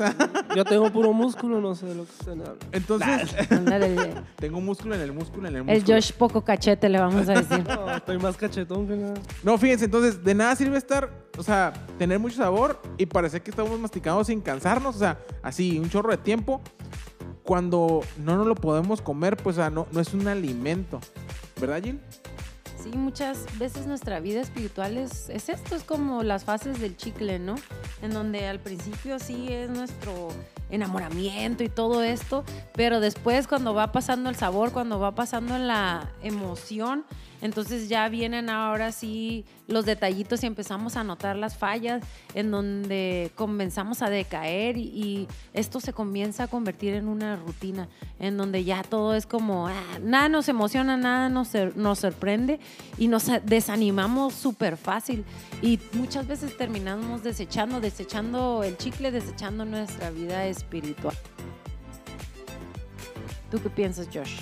Yo 0.56 0.64
tengo 0.66 0.92
puro 0.92 1.12
músculo, 1.12 1.60
no 1.60 1.74
sé 1.76 1.86
de 1.88 1.96
lo 1.96 2.06
que 2.06 2.12
usted 2.12 2.32
habla. 2.34 2.56
Entonces, 2.72 3.52
Ándale, 3.52 4.14
tengo 4.38 4.62
músculo 4.62 4.96
en 4.96 5.02
el 5.02 5.12
músculo 5.12 5.48
en 5.48 5.56
el 5.56 5.62
El 5.62 5.76
músculo. 5.80 5.96
Josh 5.98 6.12
poco 6.14 6.42
cachete, 6.44 6.88
le 6.88 7.00
vamos 7.00 7.28
a 7.28 7.34
decir. 7.34 7.64
No, 7.76 7.92
estoy 7.96 8.18
más 8.20 8.38
cachetón 8.38 8.88
que 8.88 8.96
nada. 8.96 9.16
No, 9.44 9.58
fíjense, 9.58 9.86
entonces, 9.86 10.24
de 10.24 10.34
nada 10.36 10.56
sirve 10.56 10.78
estar, 10.78 11.10
o 11.38 11.44
sea, 11.44 11.74
tener 11.98 12.20
mucho 12.20 12.36
sabor 12.38 12.80
y 12.98 13.06
parecer 13.06 13.42
que 13.42 13.50
estamos 13.50 13.78
masticando 13.80 14.24
sin 14.24 14.40
cansarnos, 14.40 14.96
o 14.96 15.00
sea, 15.00 15.20
así, 15.44 15.78
un 15.80 15.90
chorro 15.90 16.12
de 16.12 16.18
tiempo. 16.18 16.62
Cuando 17.46 18.02
no 18.18 18.38
nos 18.38 18.48
lo 18.48 18.56
podemos 18.56 19.02
comer, 19.02 19.38
pues, 19.38 19.58
no, 19.58 19.88
no 19.92 20.00
es 20.00 20.14
un 20.14 20.28
alimento. 20.28 21.00
¿Verdad, 21.60 21.82
Jill? 21.84 22.00
Sí, 22.82 22.90
muchas 22.98 23.46
veces 23.58 23.88
nuestra 23.88 24.20
vida 24.20 24.42
espiritual 24.42 24.98
es, 24.98 25.30
es 25.30 25.50
esto, 25.50 25.76
es 25.76 25.84
como 25.84 26.24
las 26.24 26.44
fases 26.44 26.80
del 26.80 26.98
chicle, 26.98 27.40
¿no? 27.40 27.56
En 28.02 28.12
donde 28.12 28.48
al 28.48 28.60
principio 28.60 29.18
sí 29.20 29.48
es 29.50 29.70
nuestro 29.70 30.30
enamoramiento 30.70 31.64
y 31.64 31.70
todo 31.70 32.04
esto, 32.04 32.44
pero 32.74 33.00
después 33.00 33.48
cuando 33.48 33.74
va 33.74 33.92
pasando 33.92 34.30
el 34.30 34.36
sabor, 34.36 34.72
cuando 34.72 35.00
va 35.00 35.14
pasando 35.14 35.58
la 35.58 36.10
emoción, 36.22 37.06
entonces 37.42 37.90
ya 37.90 38.08
vienen 38.10 38.50
ahora 38.50 38.92
sí 38.92 39.46
los 39.68 39.86
detallitos 39.86 40.44
y 40.44 40.48
empezamos 40.48 40.96
a 40.96 41.04
notar 41.04 41.36
las 41.36 41.58
fallas 41.58 42.04
en 42.34 42.50
donde 42.50 43.32
comenzamos 43.36 44.02
a 44.02 44.10
decaer 44.10 44.78
y, 44.78 44.84
y 44.84 45.28
esto 45.54 45.80
se 45.80 45.94
comienza 45.94 46.44
a 46.44 46.48
convertir 46.48 46.94
en 46.94 47.08
una 47.08 47.36
rutina, 47.36 47.88
en 48.20 48.38
donde 48.38 48.64
ya 48.64 48.84
todo 48.84 49.14
es 49.16 49.26
como, 49.26 49.68
ah, 49.68 50.00
nada 50.02 50.30
nos 50.30 50.50
emociona, 50.50 50.98
nada 50.98 51.30
nos, 51.30 51.50
nos 51.76 52.00
sorprende 52.00 52.60
y 52.98 53.08
nos 53.08 53.30
desanimamos 53.44 54.34
súper 54.34 54.78
fácil 54.78 55.24
y 55.62 55.80
muchas 55.94 56.28
veces 56.28 56.58
terminamos 56.58 57.24
desechando, 57.24 57.80
desechando 57.80 58.64
el 58.64 58.78
chicle, 58.78 59.12
desechando 59.12 59.66
nuestra 59.66 60.10
vida 60.10 60.48
espiritual. 60.58 61.16
¿Tú 63.52 63.62
qué 63.62 63.70
piensas, 63.70 64.08
Josh? 64.14 64.40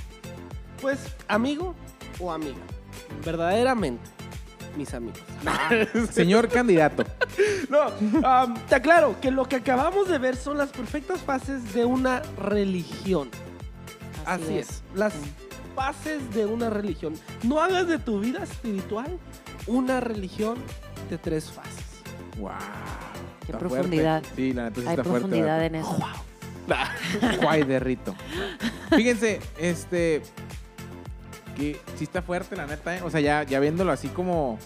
Pues, 0.82 1.00
amigo 1.28 1.76
o 2.20 2.32
amiga. 2.32 2.62
Verdaderamente, 3.26 4.02
mis 4.78 4.94
amigos. 4.94 5.20
Señor 6.12 6.50
candidato. 6.50 7.04
No, 7.70 8.28
am, 8.28 8.54
te 8.68 8.76
aclaro 8.76 9.20
que 9.20 9.32
lo 9.32 9.48
que 9.48 9.58
acabamos 9.58 10.10
de 10.10 10.18
ver 10.18 10.36
son 10.36 10.58
las 10.58 10.70
perfectas 10.70 11.22
fases 11.22 11.74
de 11.74 11.86
una 11.86 12.22
religión. 12.38 13.30
Así, 14.26 14.58
es. 14.58 14.84
Las 14.96 15.14
fases 15.76 16.34
de 16.34 16.46
una 16.46 16.70
religión. 16.70 17.14
No 17.44 17.60
hagas 17.62 17.88
de 17.88 18.00
tu 18.00 18.20
vida 18.20 18.44
espiritual 18.44 19.18
una 19.68 20.00
religión 20.00 20.58
de 21.10 21.18
tres 21.18 21.52
fases. 21.52 21.84
Wow. 22.38 22.52
Qué 23.46 23.52
Está 23.52 23.60
profundidad. 23.60 24.22
fuerte. 24.22 24.36
Sí, 24.42 24.54
la 24.54 24.64
neta 24.66 24.82
sí 24.82 24.88
Hay 24.88 24.94
está 24.94 25.04
fuerte. 25.04 25.20
profundidad 25.28 25.56
vato. 25.58 25.66
en 25.66 25.76
eso. 25.76 25.98
Guay 27.42 27.64
de 27.64 27.80
rito. 27.80 28.16
Fíjense, 28.96 29.40
este. 29.58 30.22
Que 31.56 31.80
sí 31.98 32.06
está 32.06 32.22
fuerte, 32.22 32.56
la 32.56 32.66
neta, 32.66 32.98
¿eh? 32.98 33.02
O 33.04 33.10
sea, 33.12 33.20
ya, 33.20 33.44
ya 33.44 33.60
viéndolo 33.60 33.92
así 33.92 34.08
como 34.08 34.58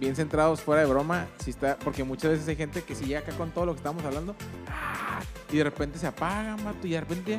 bien 0.00 0.16
centrados, 0.16 0.60
fuera 0.60 0.82
de 0.82 0.88
broma, 0.88 1.26
sí 1.44 1.50
está. 1.50 1.76
Porque 1.76 2.02
muchas 2.04 2.32
veces 2.32 2.48
hay 2.48 2.56
gente 2.56 2.82
que 2.82 2.94
si 2.94 3.04
llega 3.04 3.20
acá 3.20 3.32
con 3.32 3.50
todo 3.50 3.66
lo 3.66 3.72
que 3.74 3.78
estamos 3.78 4.04
hablando, 4.04 4.34
¡ah! 4.68 5.20
y 5.52 5.58
de 5.58 5.64
repente 5.64 5.98
se 5.98 6.06
apagan, 6.08 6.64
vato, 6.64 6.86
y 6.86 6.90
de 6.90 7.00
repente. 7.00 7.38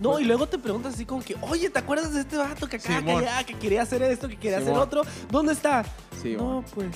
No, 0.00 0.18
y 0.18 0.24
luego 0.24 0.48
te 0.48 0.58
preguntas 0.58 0.94
así 0.94 1.04
como 1.04 1.22
que, 1.22 1.36
oye, 1.42 1.68
¿te 1.68 1.78
acuerdas 1.78 2.14
de 2.14 2.20
este 2.20 2.36
vato 2.36 2.66
que 2.68 2.76
acá, 2.76 3.02
que 3.04 3.10
allá, 3.12 3.44
que 3.44 3.54
quería 3.54 3.82
hacer 3.82 4.02
esto, 4.02 4.28
que 4.28 4.36
quería 4.38 4.58
hacer 4.58 4.72
otro? 4.72 5.02
¿Dónde 5.30 5.52
está? 5.52 5.84
Sí, 6.22 6.34
no, 6.36 6.64
bueno. 6.74 6.90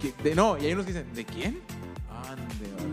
pues, 0.00 0.14
de- 0.22 0.34
no, 0.34 0.56
y 0.58 0.66
hay 0.66 0.72
unos 0.74 0.86
que 0.86 0.92
dicen, 0.92 1.12
¿de 1.12 1.24
quién? 1.24 1.60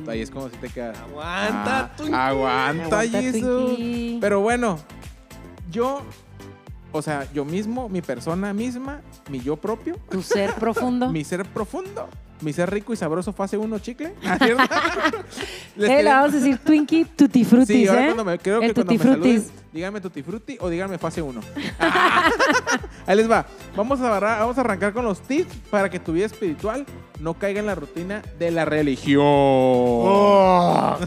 Ahí 0.09 0.21
es 0.21 0.29
como 0.31 0.49
si 0.49 0.55
te 0.57 0.69
quedas. 0.69 0.97
aguanta, 0.99 1.79
Ah, 1.79 1.91
Twinkie. 1.95 2.15
aguanta. 2.15 2.99
Twinkie. 3.01 4.17
Pero 4.21 4.41
bueno, 4.41 4.79
yo, 5.71 6.01
o 6.91 7.01
sea, 7.01 7.27
yo 7.33 7.45
mismo, 7.45 7.89
mi 7.89 8.01
persona 8.01 8.53
misma, 8.53 9.01
mi 9.29 9.39
yo 9.39 9.55
propio, 9.57 9.97
Tu 10.09 10.21
ser 10.21 10.53
profundo. 10.55 11.09
mi 11.11 11.23
ser 11.23 11.45
profundo, 11.45 12.07
mi 12.41 12.53
ser 12.53 12.69
rico 12.71 12.93
y 12.93 12.95
sabroso 12.95 13.33
fase 13.33 13.57
1 13.57 13.79
chicle. 13.79 14.13
¿Ah, 14.25 14.37
cierto? 14.37 14.63
Eh, 15.77 16.03
le 16.03 16.09
vamos 16.09 16.33
a 16.33 16.37
decir 16.37 16.57
Twinkie 16.57 17.05
Tutti 17.05 17.43
Frutti, 17.45 17.73
Sí, 17.73 17.87
ahora 17.87 18.01
¿eh? 18.01 18.05
cuando 18.07 18.25
me, 18.25 18.37
creo 18.39 18.61
El 18.61 18.73
que 18.73 18.83
cuando 18.83 18.93
me 18.93 18.99
Frutis. 18.99 19.51
Díganme 19.73 20.01
tutti 20.01 20.21
frutti 20.23 20.57
o 20.61 20.69
díganme 20.69 20.97
fase 20.97 21.21
1. 21.21 21.39
Ahí 23.05 23.15
les 23.15 23.29
va. 23.29 23.45
Vamos 23.75 23.99
a, 24.01 24.07
agarrar- 24.07 24.39
vamos 24.39 24.57
a 24.57 24.61
arrancar 24.61 24.93
con 24.93 25.05
los 25.05 25.21
tips 25.21 25.53
para 25.69 25.89
que 25.89 25.99
tu 25.99 26.13
vida 26.13 26.25
espiritual 26.25 26.85
no 27.19 27.33
caiga 27.35 27.59
en 27.59 27.65
la 27.65 27.75
rutina 27.75 28.21
de 28.37 28.51
la 28.51 28.65
religión. 28.65 29.23
Oh. 29.25 30.97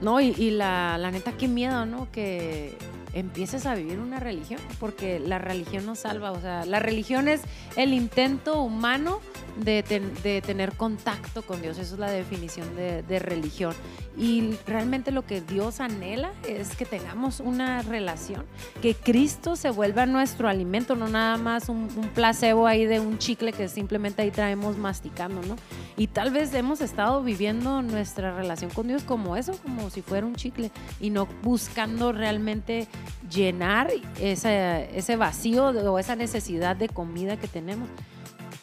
No, 0.00 0.20
y, 0.20 0.28
y 0.36 0.50
la, 0.50 0.98
la 0.98 1.10
neta, 1.10 1.32
qué 1.32 1.48
miedo, 1.48 1.86
¿no? 1.86 2.08
Que 2.10 2.76
empieces 3.14 3.66
a 3.66 3.74
vivir 3.74 3.98
una 3.98 4.20
religión, 4.20 4.60
porque 4.78 5.18
la 5.18 5.38
religión 5.38 5.86
no 5.86 5.94
salva. 5.94 6.32
O 6.32 6.40
sea, 6.40 6.64
la 6.66 6.78
religión 6.80 7.28
es 7.28 7.40
el 7.76 7.92
intento 7.94 8.60
humano 8.62 9.20
de, 9.56 9.82
ten- 9.82 10.12
de 10.22 10.40
tener 10.42 10.72
contacto 10.74 11.42
con 11.42 11.60
Dios. 11.62 11.78
Esa 11.78 11.94
es 11.94 11.98
la 12.00 12.10
definición 12.10 12.74
de, 12.76 13.02
de 13.02 13.18
religión. 13.18 13.74
Y 14.16 14.54
realmente 14.66 15.12
lo 15.12 15.24
que 15.24 15.40
Dios 15.40 15.80
anhela 15.80 16.32
es 16.46 16.74
que 16.76 16.84
tengamos 16.84 17.38
una 17.40 17.82
relación, 17.88 18.44
que 18.82 18.94
Cristo 18.94 19.56
se 19.56 19.70
vuelva 19.70 20.06
nuestro 20.06 20.48
alimento, 20.48 20.94
no 20.94 21.08
nada 21.08 21.36
más 21.36 21.68
un, 21.68 21.88
placebo 22.14 22.66
ahí 22.66 22.84
de 22.84 23.00
un 23.00 23.18
chicle 23.18 23.52
que 23.52 23.68
simplemente 23.68 24.22
ahí 24.22 24.30
traemos 24.30 24.76
masticando, 24.76 25.40
¿no? 25.42 25.56
Y 25.96 26.08
tal 26.08 26.30
vez 26.30 26.52
hemos 26.54 26.80
estado 26.80 27.22
viviendo 27.22 27.82
nuestra 27.82 28.34
relación 28.34 28.70
con 28.70 28.88
Dios 28.88 29.02
como 29.02 29.36
eso, 29.36 29.58
como 29.62 29.90
si 29.90 30.02
fuera 30.02 30.26
un 30.26 30.34
chicle, 30.34 30.70
y 31.00 31.10
no 31.10 31.26
buscando 31.42 32.12
realmente 32.12 32.86
llenar 33.30 33.90
ese, 34.20 34.96
ese 34.96 35.16
vacío 35.16 35.66
o 35.66 35.98
esa 35.98 36.16
necesidad 36.16 36.76
de 36.76 36.88
comida 36.88 37.36
que 37.36 37.48
tenemos. 37.48 37.88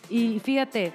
Y 0.10 0.40
fíjate, 0.40 0.94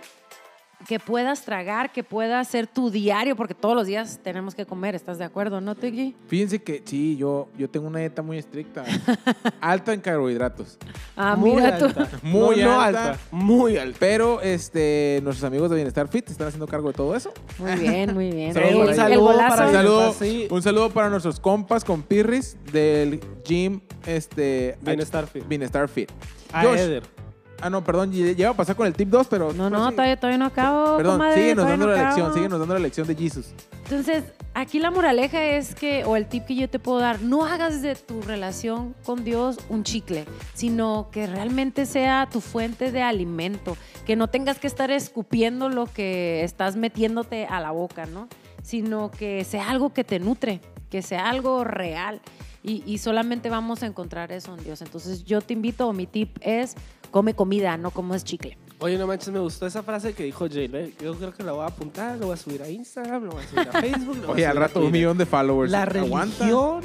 que 0.89 0.99
puedas 0.99 1.45
tragar, 1.45 1.93
que 1.93 2.03
pueda 2.03 2.43
ser 2.45 2.67
tu 2.67 2.91
diario, 2.91 3.37
porque 3.37 3.55
todos 3.55 3.75
los 3.75 3.87
días 3.87 4.21
tenemos 4.23 4.55
que 4.55 4.67
comer, 4.67 4.95
¿estás 4.95 5.19
de 5.19 5.25
acuerdo, 5.25 5.61
no, 5.61 5.75
Tiki? 5.75 6.17
Fíjense 6.27 6.63
que 6.63 6.83
sí, 6.85 7.17
yo, 7.17 7.49
yo 7.57 7.69
tengo 7.69 7.87
una 7.87 7.99
dieta 7.99 8.23
muy 8.23 8.39
estricta, 8.39 8.85
alta 9.61 9.93
en 9.93 10.01
carbohidratos. 10.01 10.79
Ah, 11.17 11.37
muy 11.37 11.53
mira 11.53 11.79
tú. 11.79 11.87
alta. 11.87 12.09
Muy 12.23 12.57
no, 12.57 12.75
no 12.75 12.81
alta. 12.81 13.19
Muy 13.31 13.77
alta. 13.77 13.97
Pero 14.01 14.41
este, 14.41 15.21
nuestros 15.23 15.47
amigos 15.47 15.71
de 15.71 15.77
Bienestar 15.77 16.09
Fit 16.09 16.29
están 16.31 16.49
haciendo 16.49 16.67
cargo 16.67 16.89
de 16.89 16.95
todo 16.95 17.15
eso. 17.15 17.33
Muy 17.59 17.75
bien, 17.77 18.15
muy 18.15 18.31
bien. 18.31 18.55
Sí, 18.61 18.75
un 18.75 18.95
saludo 18.95 19.37
para 19.37 19.67
Un 19.67 19.73
saludo, 19.73 20.15
un 20.51 20.63
saludo 20.63 20.91
para 20.91 21.11
nuestros 21.11 21.41
compas 21.41 21.85
con 21.85 22.03
Pirris 22.03 22.57
del 22.73 23.21
gym 23.45 23.81
este, 24.07 24.77
Bienestar 24.83 25.27
Fit. 25.27 25.47
Bienestar 25.47 25.89
Fit. 25.89 26.11
A 26.53 26.63
Josh. 26.65 26.79
Eder. 26.79 27.20
Ah, 27.63 27.69
no, 27.69 27.85
perdón, 27.85 28.13
iba 28.15 28.51
a 28.51 28.55
pasar 28.55 28.75
con 28.75 28.87
el 28.87 28.95
tip 28.95 29.09
2, 29.09 29.27
pero... 29.29 29.53
No, 29.53 29.69
no, 29.69 29.91
todavía, 29.91 30.17
todavía 30.17 30.39
no 30.39 30.47
acabo. 30.47 30.97
Perdón, 30.97 31.19
comadre, 31.19 31.35
síguenos 31.35 31.67
dando 31.67 31.87
no 31.87 31.93
la 31.93 31.99
lección, 31.99 32.21
acabo. 32.21 32.35
síguenos 32.35 32.59
dando 32.59 32.75
la 32.75 32.81
lección 32.81 33.07
de 33.07 33.15
Jesus. 33.15 33.47
Entonces, 33.85 34.25
aquí 34.55 34.79
la 34.79 34.91
moraleja 34.91 35.43
es 35.43 35.75
que, 35.75 36.05
o 36.05 36.17
el 36.17 36.27
tip 36.27 36.47
que 36.47 36.55
yo 36.55 36.71
te 36.71 36.79
puedo 36.79 37.01
dar, 37.01 37.21
no 37.21 37.45
hagas 37.45 37.83
de 37.83 37.95
tu 37.97 38.23
relación 38.23 38.95
con 39.05 39.25
Dios 39.25 39.59
un 39.69 39.85
chicle, 39.85 40.25
sino 40.55 41.09
que 41.13 41.27
realmente 41.27 41.87
sea 41.87 42.29
tu 42.31 42.41
fuente 42.41 42.93
de 42.93 43.03
alimento, 43.03 43.77
que 44.07 44.17
no 44.17 44.29
tengas 44.29 44.59
que 44.59 44.67
estar 44.67 44.91
escupiendo 44.91 45.69
lo 45.69 45.87
que 45.87 46.45
estás 46.45 46.77
metiéndote 46.77 47.47
a 47.47 47.61
la 47.61 47.73
boca, 47.73 48.07
¿no? 48.07 48.29
Sino 48.63 49.11
que 49.11 49.45
sea 49.45 49.69
algo 49.71 49.93
que 49.93 50.05
te 50.05 50.19
nutre, 50.19 50.61
que 50.89 51.03
sea 51.03 51.29
algo 51.29 51.65
real. 51.65 52.21
Y, 52.63 52.83
y 52.87 52.99
solamente 52.99 53.49
vamos 53.49 53.83
a 53.83 53.87
encontrar 53.87 54.33
eso 54.33 54.55
en 54.55 54.63
Dios. 54.63 54.83
Entonces, 54.83 55.25
yo 55.25 55.41
te 55.41 55.55
invito, 55.55 55.89
o 55.89 55.93
mi 55.93 56.07
tip 56.07 56.37
es, 56.43 56.77
come 57.11 57.35
comida, 57.35 57.77
no 57.77 57.91
comes 57.91 58.25
chicle. 58.25 58.57
Oye, 58.79 58.97
no 58.97 59.07
manches, 59.07 59.29
me 59.33 59.39
gustó 59.41 59.67
esa 59.67 59.83
frase 59.83 60.15
que 60.15 60.25
dijo 60.25 60.47
Jay. 60.49 60.71
¿eh? 60.73 60.95
Yo 61.03 61.15
creo 61.15 61.33
que 61.35 61.43
la 61.43 61.53
voy 61.53 61.63
a 61.63 61.67
apuntar, 61.67 62.17
lo 62.19 62.27
voy 62.27 62.35
a 62.35 62.37
subir 62.39 62.63
a 62.63 62.69
Instagram, 62.69 63.25
lo 63.25 63.33
voy 63.33 63.45
a 63.45 63.49
subir 63.49 63.69
a 63.69 63.81
Facebook. 63.81 64.17
lo 64.17 64.27
voy 64.29 64.31
a 64.31 64.33
Oye, 64.33 64.47
al 64.47 64.53
subir 64.53 64.61
rato 64.69 64.81
un 64.85 64.93
millón 64.93 65.19
de 65.19 65.27
followers. 65.27 65.71
La 65.71 65.83
Aguanta. 65.83 66.37
religión 66.39 66.81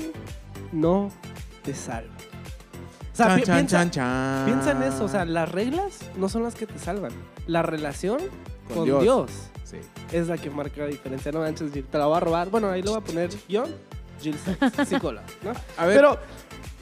no 0.73 1.09
te 1.63 1.73
salva. 1.73 2.13
O 3.13 3.15
sea, 3.15 3.27
Chan, 3.27 3.35
pi- 3.39 3.43
chan, 3.45 3.55
piensa, 3.55 3.77
chan, 3.77 3.91
chan. 3.91 4.45
piensa 4.45 4.71
en 4.71 4.83
eso. 4.83 5.05
O 5.05 5.07
sea, 5.07 5.23
las 5.23 5.49
reglas 5.49 5.99
no 6.17 6.27
son 6.27 6.43
las 6.43 6.53
que 6.55 6.67
te 6.67 6.77
salvan. 6.79 7.13
La 7.47 7.61
relación 7.61 8.17
Con 8.67 8.75
con, 8.77 8.85
Dios. 8.85 9.03
Dios. 9.03 9.31
Sí. 9.63 9.77
es 10.11 10.27
la 10.27 10.38
que 10.38 10.49
marca 10.49 10.81
la 10.81 10.88
diferencia. 10.88 11.31
No 11.31 11.39
manches, 11.39 11.71
Jill, 11.71 11.85
te 11.85 11.97
la 11.97 12.07
voy 12.07 12.17
a 12.17 12.19
robar. 12.19 12.49
Bueno, 12.49 12.69
ahí 12.69 12.81
lo 12.81 12.91
voy 12.91 12.99
a 12.99 13.03
poner 13.05 13.29
guion. 13.47 13.73
Jill 14.21 14.35
psicóloga, 14.85 15.25
¿no? 15.43 15.51
A 15.77 15.85
ver, 15.85 15.95
Pero, 15.97 16.19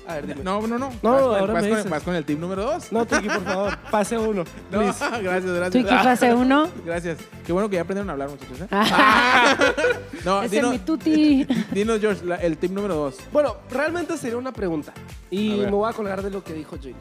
a 0.07 0.15
ver, 0.15 0.27
dime. 0.27 0.43
no, 0.43 0.61
no, 0.67 0.77
no. 0.77 0.91
No, 1.01 1.11
vas, 1.11 1.21
ahora 1.21 1.53
vas 1.53 1.63
me 1.63 1.69
con 1.69 1.69
el- 1.69 1.75
dices. 1.77 1.89
vas 1.91 2.03
con 2.03 2.15
el 2.15 2.25
tip 2.25 2.39
número 2.39 2.63
2. 2.63 2.91
No, 2.91 3.05
Tiki, 3.05 3.27
por 3.27 3.43
favor, 3.43 3.77
pase 3.91 4.17
uno. 4.17 4.43
No, 4.71 4.79
please. 4.79 4.99
gracias, 5.21 5.45
gracias. 5.45 5.71
Twinkie 5.71 5.97
fase 6.03 6.33
uno. 6.35 6.69
Gracias. 6.85 7.17
Qué 7.45 7.53
bueno 7.53 7.69
que 7.69 7.75
ya 7.75 7.81
aprendieron 7.83 8.09
a 8.09 8.13
hablar, 8.13 8.29
muchachos. 8.29 8.59
¿eh? 8.61 8.67
Ah, 8.71 9.55
No, 10.25 10.37
Ese 10.39 10.45
es 10.45 10.51
dinos, 10.51 10.71
mi 10.71 10.79
tuti. 10.79 11.43
dinos, 11.71 11.99
George, 11.99 12.25
la- 12.25 12.35
el 12.37 12.57
tip 12.57 12.71
número 12.71 12.95
2. 12.95 13.15
Bueno, 13.31 13.57
realmente 13.69 14.17
sería 14.17 14.37
una 14.37 14.51
pregunta. 14.53 14.93
Y 15.29 15.61
A 15.61 15.65
me 15.65 15.71
voy 15.71 15.89
a 15.89 15.93
colgar 15.93 16.21
de 16.21 16.29
lo 16.29 16.43
que 16.43 16.53
dijo 16.53 16.77
Jay. 16.81 16.95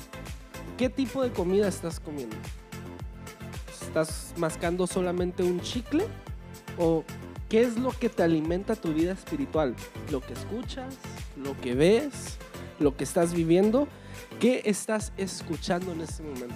¿Qué 0.79 0.89
tipo 0.89 1.23
de 1.23 1.31
comida 1.31 1.69
estás 1.69 2.01
comiendo? 2.01 2.37
¿Estás 3.81 4.33
mascando 4.37 4.87
solamente 4.87 5.43
un 5.43 5.61
chicle? 5.61 6.07
¿O 6.79 7.05
qué 7.49 7.63
es 7.63 7.79
lo 7.79 7.91
que 7.91 8.09
te 8.09 8.23
alimenta 8.23 8.75
tu 8.75 8.93
vida 8.95 9.13
espiritual? 9.13 9.75
¿Lo 10.11 10.21
que 10.21 10.33
escuchas? 10.33 10.95
¿Lo 11.37 11.59
que 11.61 11.75
ves? 11.75 12.39
¿Lo 12.79 12.97
que 12.97 13.05
estás 13.05 13.35
viviendo? 13.35 13.89
¿Qué 14.41 14.63
estás 14.65 15.13
escuchando 15.17 15.93
en 15.93 16.01
este 16.01 16.23
momento? 16.23 16.55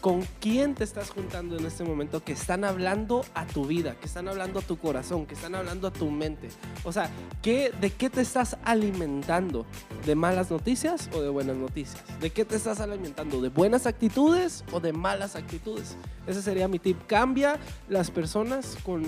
¿Con 0.00 0.26
quién 0.40 0.74
te 0.74 0.82
estás 0.82 1.10
juntando 1.10 1.56
en 1.56 1.64
este 1.64 1.84
momento 1.84 2.24
que 2.24 2.32
están 2.32 2.64
hablando 2.64 3.24
a 3.34 3.46
tu 3.46 3.66
vida, 3.66 3.94
que 4.00 4.06
están 4.06 4.26
hablando 4.26 4.58
a 4.58 4.62
tu 4.62 4.76
corazón, 4.76 5.26
que 5.26 5.34
están 5.34 5.54
hablando 5.54 5.86
a 5.86 5.92
tu 5.92 6.10
mente? 6.10 6.48
O 6.82 6.90
sea, 6.90 7.08
¿qué, 7.40 7.72
¿de 7.80 7.90
qué 7.90 8.10
te 8.10 8.20
estás 8.20 8.56
alimentando? 8.64 9.64
¿De 10.04 10.16
malas 10.16 10.50
noticias 10.50 11.08
o 11.14 11.22
de 11.22 11.28
buenas 11.28 11.54
noticias? 11.56 12.02
¿De 12.20 12.30
qué 12.30 12.44
te 12.44 12.56
estás 12.56 12.80
alimentando? 12.80 13.40
¿De 13.40 13.48
buenas 13.48 13.86
actitudes 13.86 14.64
o 14.72 14.80
de 14.80 14.92
malas 14.92 15.36
actitudes? 15.36 15.96
Ese 16.26 16.42
sería 16.42 16.66
mi 16.66 16.80
tip. 16.80 17.06
Cambia 17.06 17.60
las 17.88 18.10
personas 18.10 18.76
con 18.82 19.04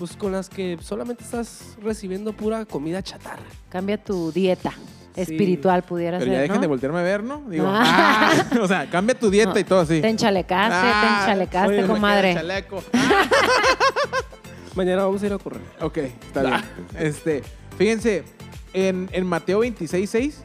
pues 0.00 0.16
con 0.16 0.32
las 0.32 0.48
que 0.48 0.78
solamente 0.80 1.22
estás 1.22 1.76
recibiendo 1.82 2.32
pura 2.32 2.64
comida 2.64 3.02
chatarra. 3.02 3.44
Cambia 3.68 4.02
tu 4.02 4.32
dieta. 4.32 4.72
Espiritual, 5.22 5.82
pudiera 5.82 6.18
Pero 6.18 6.30
ser, 6.30 6.34
ya 6.34 6.40
dejen 6.42 6.56
¿no? 6.56 6.60
de 6.62 6.66
voltearme 6.66 6.98
a 6.98 7.02
ver, 7.02 7.22
¿no? 7.24 7.42
Digo, 7.48 7.66
Ah. 7.68 8.32
ah, 8.32 8.58
o 8.62 8.66
sea, 8.68 8.88
cambia 8.90 9.18
tu 9.18 9.30
dieta 9.30 9.58
y 9.58 9.64
todo 9.64 9.80
así. 9.80 10.00
Te 10.00 10.08
enchalecaste, 10.08 10.74
Ah, 10.76 11.00
te 11.02 11.22
enchalecaste, 11.30 11.78
oye, 11.78 11.86
comadre. 11.86 12.34
Chaleco. 12.34 12.82
Mañana 14.74 15.04
vamos 15.04 15.22
a 15.22 15.26
ir 15.26 15.32
a 15.32 15.38
correr. 15.38 15.60
Ok, 15.80 15.98
está 15.98 16.42
bien. 16.42 16.60
Este, 16.98 17.42
fíjense, 17.76 18.24
en, 18.72 19.08
en 19.12 19.26
Mateo 19.26 19.60
26, 19.60 20.08
6 20.08 20.42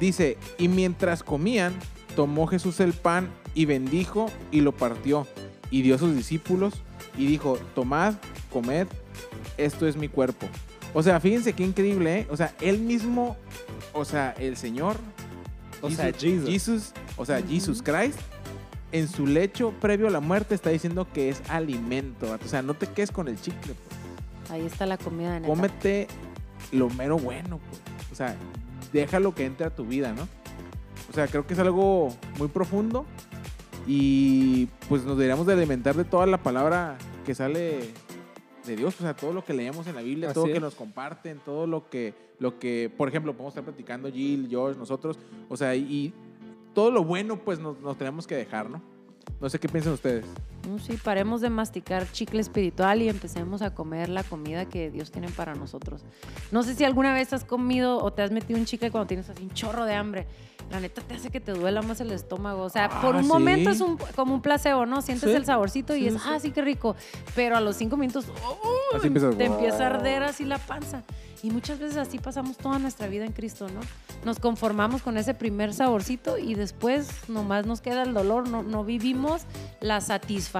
dice, 0.00 0.36
y 0.58 0.68
mientras 0.68 1.22
comían, 1.22 1.72
tomó 2.16 2.46
Jesús 2.46 2.80
el 2.80 2.92
pan 2.92 3.30
y 3.54 3.66
bendijo 3.66 4.30
y 4.50 4.60
lo 4.62 4.72
partió 4.72 5.26
y 5.70 5.82
dio 5.82 5.94
a 5.94 5.98
sus 5.98 6.14
discípulos 6.16 6.74
y 7.16 7.26
dijo, 7.26 7.58
tomad, 7.74 8.14
comed, 8.52 8.88
esto 9.56 9.86
es 9.86 9.96
mi 9.96 10.08
cuerpo. 10.08 10.46
O 10.94 11.02
sea, 11.02 11.20
fíjense 11.20 11.52
qué 11.54 11.64
increíble, 11.64 12.20
¿eh? 12.20 12.26
O 12.30 12.36
sea, 12.36 12.54
él 12.60 12.78
mismo, 12.78 13.36
o 13.92 14.04
sea, 14.04 14.34
el 14.38 14.56
Señor, 14.56 14.96
O 15.80 15.90
sea, 15.90 16.12
Jesus. 16.12 16.48
Jesus, 16.48 16.92
o 17.16 17.24
sea, 17.24 17.42
Jesus 17.42 17.82
Christ, 17.82 18.18
en 18.92 19.08
su 19.08 19.26
lecho 19.26 19.72
previo 19.80 20.06
a 20.06 20.10
la 20.10 20.20
muerte 20.20 20.54
está 20.54 20.70
diciendo 20.70 21.08
que 21.12 21.28
es 21.30 21.42
alimento. 21.48 22.36
O 22.44 22.48
sea, 22.48 22.62
no 22.62 22.74
te 22.74 22.86
quedes 22.86 23.10
con 23.10 23.26
el 23.28 23.40
chicle. 23.40 23.74
pues 23.74 24.50
Ahí 24.50 24.66
está 24.66 24.86
la 24.86 24.98
comida 24.98 25.40
neta. 25.40 25.48
cómete 25.48 26.06
lo 26.72 26.88
mero 26.90 27.18
bueno, 27.18 27.58
pues. 27.68 27.80
O 28.12 28.14
sea, 28.14 28.36
déjalo 28.92 29.34
que 29.34 29.46
entre 29.46 29.66
a 29.66 29.70
tu 29.70 29.86
vida, 29.86 30.12
¿no? 30.12 30.28
O 31.10 31.14
sea, 31.14 31.26
creo 31.26 31.46
que 31.46 31.54
es 31.54 31.60
algo 31.60 32.14
muy 32.38 32.48
profundo 32.48 33.06
y 33.86 34.66
pues 34.88 35.02
nos 35.04 35.16
deberíamos 35.16 35.46
de 35.46 35.54
alimentar 35.54 35.96
de 35.96 36.04
toda 36.04 36.26
la 36.26 36.38
palabra 36.38 36.96
que 37.26 37.34
sale 37.34 37.90
de 38.66 38.76
Dios, 38.76 38.94
o 39.00 39.02
sea, 39.02 39.14
todo 39.14 39.32
lo 39.32 39.44
que 39.44 39.54
leemos 39.54 39.86
en 39.86 39.94
la 39.94 40.02
Biblia, 40.02 40.28
Así 40.28 40.34
todo 40.34 40.46
lo 40.46 40.52
que 40.52 40.60
nos 40.60 40.74
comparten, 40.74 41.40
todo 41.44 41.66
lo 41.66 41.88
que, 41.88 42.14
lo 42.38 42.58
que, 42.58 42.92
por 42.96 43.08
ejemplo, 43.08 43.32
podemos 43.32 43.52
estar 43.52 43.64
platicando 43.64 44.10
Jill, 44.10 44.48
George, 44.48 44.78
nosotros, 44.78 45.18
o 45.48 45.56
sea, 45.56 45.74
y 45.74 46.12
todo 46.74 46.90
lo 46.90 47.04
bueno, 47.04 47.36
pues 47.36 47.58
nos, 47.58 47.80
nos 47.80 47.96
tenemos 47.96 48.26
que 48.26 48.34
dejar, 48.34 48.70
¿no? 48.70 48.80
No 49.40 49.48
sé 49.48 49.58
qué 49.58 49.68
piensan 49.68 49.92
ustedes. 49.92 50.26
Sí, 50.84 50.96
paremos 51.02 51.40
de 51.40 51.50
masticar 51.50 52.10
chicle 52.12 52.40
espiritual 52.40 53.02
y 53.02 53.08
empecemos 53.08 53.62
a 53.62 53.74
comer 53.74 54.08
la 54.08 54.22
comida 54.22 54.64
que 54.66 54.90
Dios 54.90 55.10
tiene 55.10 55.28
para 55.28 55.54
nosotros. 55.54 56.02
No 56.50 56.62
sé 56.62 56.74
si 56.74 56.84
alguna 56.84 57.12
vez 57.12 57.32
has 57.32 57.44
comido 57.44 57.98
o 58.02 58.12
te 58.12 58.22
has 58.22 58.30
metido 58.30 58.58
un 58.58 58.64
chicle 58.64 58.90
cuando 58.90 59.06
tienes 59.08 59.28
así 59.28 59.42
un 59.42 59.50
chorro 59.50 59.84
de 59.84 59.94
hambre. 59.94 60.26
La 60.70 60.80
neta 60.80 61.02
te 61.02 61.14
hace 61.14 61.30
que 61.30 61.40
te 61.40 61.52
duela 61.52 61.82
más 61.82 62.00
el 62.00 62.12
estómago. 62.12 62.62
O 62.62 62.70
sea, 62.70 62.88
por 63.02 63.14
Ah, 63.14 63.18
un 63.18 63.24
sí. 63.24 63.28
momento 63.28 63.70
es 63.70 63.80
un, 63.80 63.98
como 64.16 64.34
un 64.34 64.40
placebo, 64.40 64.86
¿no? 64.86 65.02
Sientes 65.02 65.28
Sí. 65.28 65.36
el 65.36 65.44
saborcito 65.44 65.94
y 65.96 66.06
es, 66.06 66.14
ah, 66.24 66.38
sí, 66.40 66.50
qué 66.52 66.62
rico. 66.62 66.96
Pero 67.34 67.56
a 67.56 67.60
los 67.60 67.76
cinco 67.76 67.96
minutos, 67.96 68.26
¡oh! 68.46 68.98
Te 68.98 69.44
empieza 69.44 69.82
a 69.82 69.86
arder 69.88 70.22
así 70.22 70.44
la 70.44 70.58
panza. 70.58 71.02
Y 71.42 71.50
muchas 71.50 71.80
veces 71.80 71.96
así 71.96 72.18
pasamos 72.20 72.56
toda 72.56 72.78
nuestra 72.78 73.08
vida 73.08 73.24
en 73.26 73.32
Cristo, 73.32 73.66
¿no? 73.68 73.80
Nos 74.24 74.38
conformamos 74.38 75.02
con 75.02 75.16
ese 75.18 75.34
primer 75.34 75.74
saborcito 75.74 76.38
y 76.38 76.54
después 76.54 77.10
nomás 77.28 77.66
nos 77.66 77.80
queda 77.80 78.04
el 78.04 78.14
dolor, 78.14 78.48
no, 78.48 78.62
no 78.62 78.84
vivimos 78.84 79.42
la 79.80 80.00
satisfacción 80.00 80.51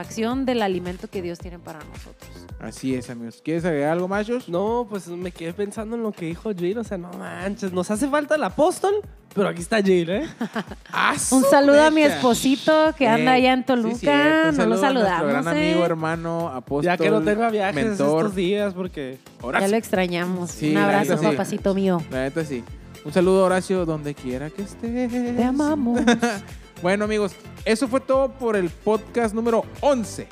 del 0.46 0.62
alimento 0.62 1.08
que 1.08 1.22
Dios 1.22 1.38
tiene 1.38 1.58
para 1.58 1.78
nosotros. 1.80 2.30
Así 2.60 2.94
es, 2.94 3.10
amigos. 3.10 3.40
¿Quieres 3.44 3.64
agregar 3.64 3.92
algo 3.92 4.08
más, 4.08 4.26
Josh? 4.26 4.48
No, 4.48 4.86
pues 4.88 5.08
me 5.08 5.30
quedé 5.32 5.52
pensando 5.52 5.96
en 5.96 6.02
lo 6.02 6.12
que 6.12 6.26
dijo 6.26 6.52
Jill. 6.54 6.78
O 6.78 6.84
sea, 6.84 6.96
no 6.98 7.10
manches, 7.12 7.72
nos 7.72 7.90
hace 7.90 8.08
falta 8.08 8.36
el 8.36 8.44
apóstol, 8.44 8.94
pero 9.34 9.48
aquí 9.48 9.60
está 9.62 9.82
Jill, 9.82 10.10
¿eh? 10.10 10.28
¡Ah, 10.92 11.14
Un 11.32 11.44
saludo 11.44 11.82
a 11.82 11.90
mi 11.90 12.02
esposo 12.02 12.94
que 12.96 13.06
anda 13.08 13.32
Eh, 13.36 13.40
allá 13.42 13.52
en 13.52 13.60
sí, 13.60 13.64
Toluca. 13.66 14.48
Un 14.50 14.56
no 14.56 14.66
lo 14.66 14.76
saludo 14.76 14.76
a 14.76 14.80
saludamos. 14.80 15.28
gran 15.44 15.56
¿eh? 15.56 15.70
amigo, 15.72 15.84
hermano, 15.86 16.48
apóstol. 16.48 16.84
ya 16.84 16.96
que 16.96 17.10
no 17.10 17.20
tenga 17.22 17.50
viajes 17.50 17.84
mentor. 17.84 18.18
estos 18.26 18.34
días, 18.36 18.74
porque 18.74 19.18
Ya 19.40 19.46
Horacio. 19.46 19.68
lo 19.68 19.76
extrañamos. 19.76 20.50
Sí, 20.50 20.70
Un 20.70 20.76
abrazo, 20.78 21.18
sí. 21.18 21.24
papacito 21.26 21.74
mío. 21.74 22.00
La 22.10 22.22
neta 22.22 22.44
sí. 22.44 22.62
Un 23.04 23.12
saludo, 23.12 23.44
Horacio, 23.44 23.84
donde 23.84 24.14
quiera 24.14 24.48
que 24.50 24.62
estés. 24.62 25.10
Te 25.36 25.42
amamos. 25.42 26.00
Bueno, 26.82 27.04
amigos, 27.04 27.32
eso 27.64 27.86
fue 27.86 28.00
todo 28.00 28.30
por 28.32 28.56
el 28.56 28.68
podcast 28.68 29.34
número 29.34 29.64
11 29.80 30.26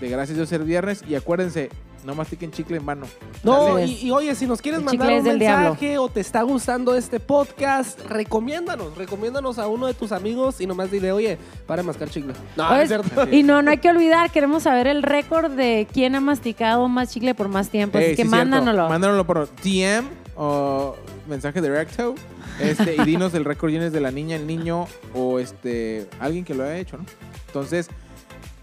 de 0.00 0.08
Gracias 0.10 0.36
Dios 0.36 0.50
ser 0.50 0.62
viernes. 0.62 1.02
Y 1.08 1.14
acuérdense, 1.14 1.70
no 2.04 2.14
mastiquen 2.14 2.50
chicle 2.50 2.76
en 2.76 2.84
mano. 2.84 3.06
No, 3.42 3.80
y, 3.80 4.06
y 4.06 4.10
oye, 4.10 4.34
si 4.34 4.46
nos 4.46 4.60
quieres 4.60 4.80
El 4.80 4.84
mandar 4.84 5.08
chicle 5.08 5.32
un 5.32 5.38
mensaje 5.38 5.96
o 5.96 6.10
te 6.10 6.20
está 6.20 6.42
gustando 6.42 6.94
este 6.94 7.20
podcast, 7.20 7.98
recomiéndanos, 8.06 8.94
recomiéndanos 8.98 9.58
a 9.58 9.66
uno 9.66 9.86
de 9.86 9.94
tus 9.94 10.12
amigos 10.12 10.60
y 10.60 10.66
nomás 10.66 10.90
dile, 10.90 11.10
oye, 11.10 11.38
para 11.66 11.80
de 11.80 11.86
mascar 11.86 12.10
chicle. 12.10 12.34
No, 12.54 12.76
es 12.76 12.88
cierto. 12.88 13.26
y 13.32 13.42
no, 13.42 13.62
no 13.62 13.70
hay 13.70 13.78
que 13.78 13.88
olvidar, 13.88 14.30
queremos 14.30 14.64
saber 14.64 14.86
el 14.86 15.02
récord 15.02 15.52
de 15.52 15.88
quién 15.90 16.14
ha 16.16 16.20
masticado 16.20 16.86
más 16.86 17.12
chicle 17.12 17.34
por 17.34 17.48
más 17.48 17.70
tiempo. 17.70 17.96
Ey, 17.96 18.08
Así 18.08 18.16
que 18.16 18.24
sí, 18.24 18.28
cierto. 18.28 18.36
mándanoslo. 18.36 18.90
Mándanoslo 18.90 19.24
por 19.26 19.48
DM 19.62 20.06
o 20.36 20.96
mensaje 21.26 21.60
directo 21.60 22.14
este, 22.60 22.96
y 22.96 23.04
dinos 23.04 23.34
el 23.34 23.44
récord 23.44 23.70
Guinness 23.70 23.92
de 23.92 24.00
la 24.00 24.10
niña, 24.10 24.36
el 24.36 24.46
niño 24.46 24.86
o 25.14 25.38
este 25.38 26.08
alguien 26.20 26.44
que 26.44 26.54
lo 26.54 26.64
haya 26.64 26.76
hecho, 26.76 26.98
¿no? 26.98 27.04
Entonces, 27.46 27.88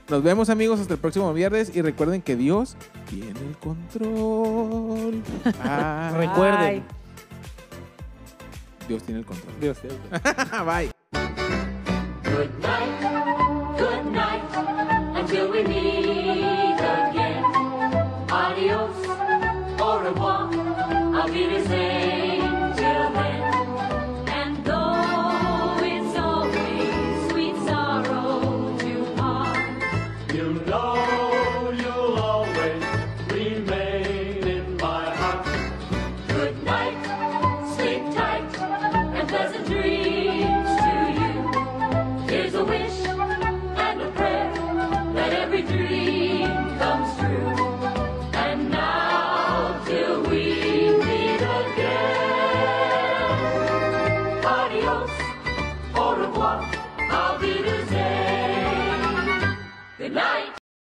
nos 0.10 0.24
vemos 0.24 0.50
amigos 0.50 0.80
hasta 0.80 0.94
el 0.94 1.00
próximo 1.00 1.34
viernes 1.34 1.74
y 1.74 1.82
recuerden 1.82 2.22
que 2.22 2.36
Dios 2.36 2.76
tiene 3.10 3.40
el 3.40 3.58
control. 3.58 5.22
Recuerden. 6.18 6.84
Dios 8.88 9.04
tiene 9.04 9.20
el 9.22 9.26
control. 9.26 9.54
Dios 9.62 9.78
tiene 9.80 9.96
el 9.96 10.22
control. 10.22 10.66
Bye. 10.66 10.92
Good 12.24 12.50
night, 12.62 13.02
good 13.78 14.12
night, 14.12 14.44
until 15.18 15.52
we 15.52 15.64
meet. 15.64 15.91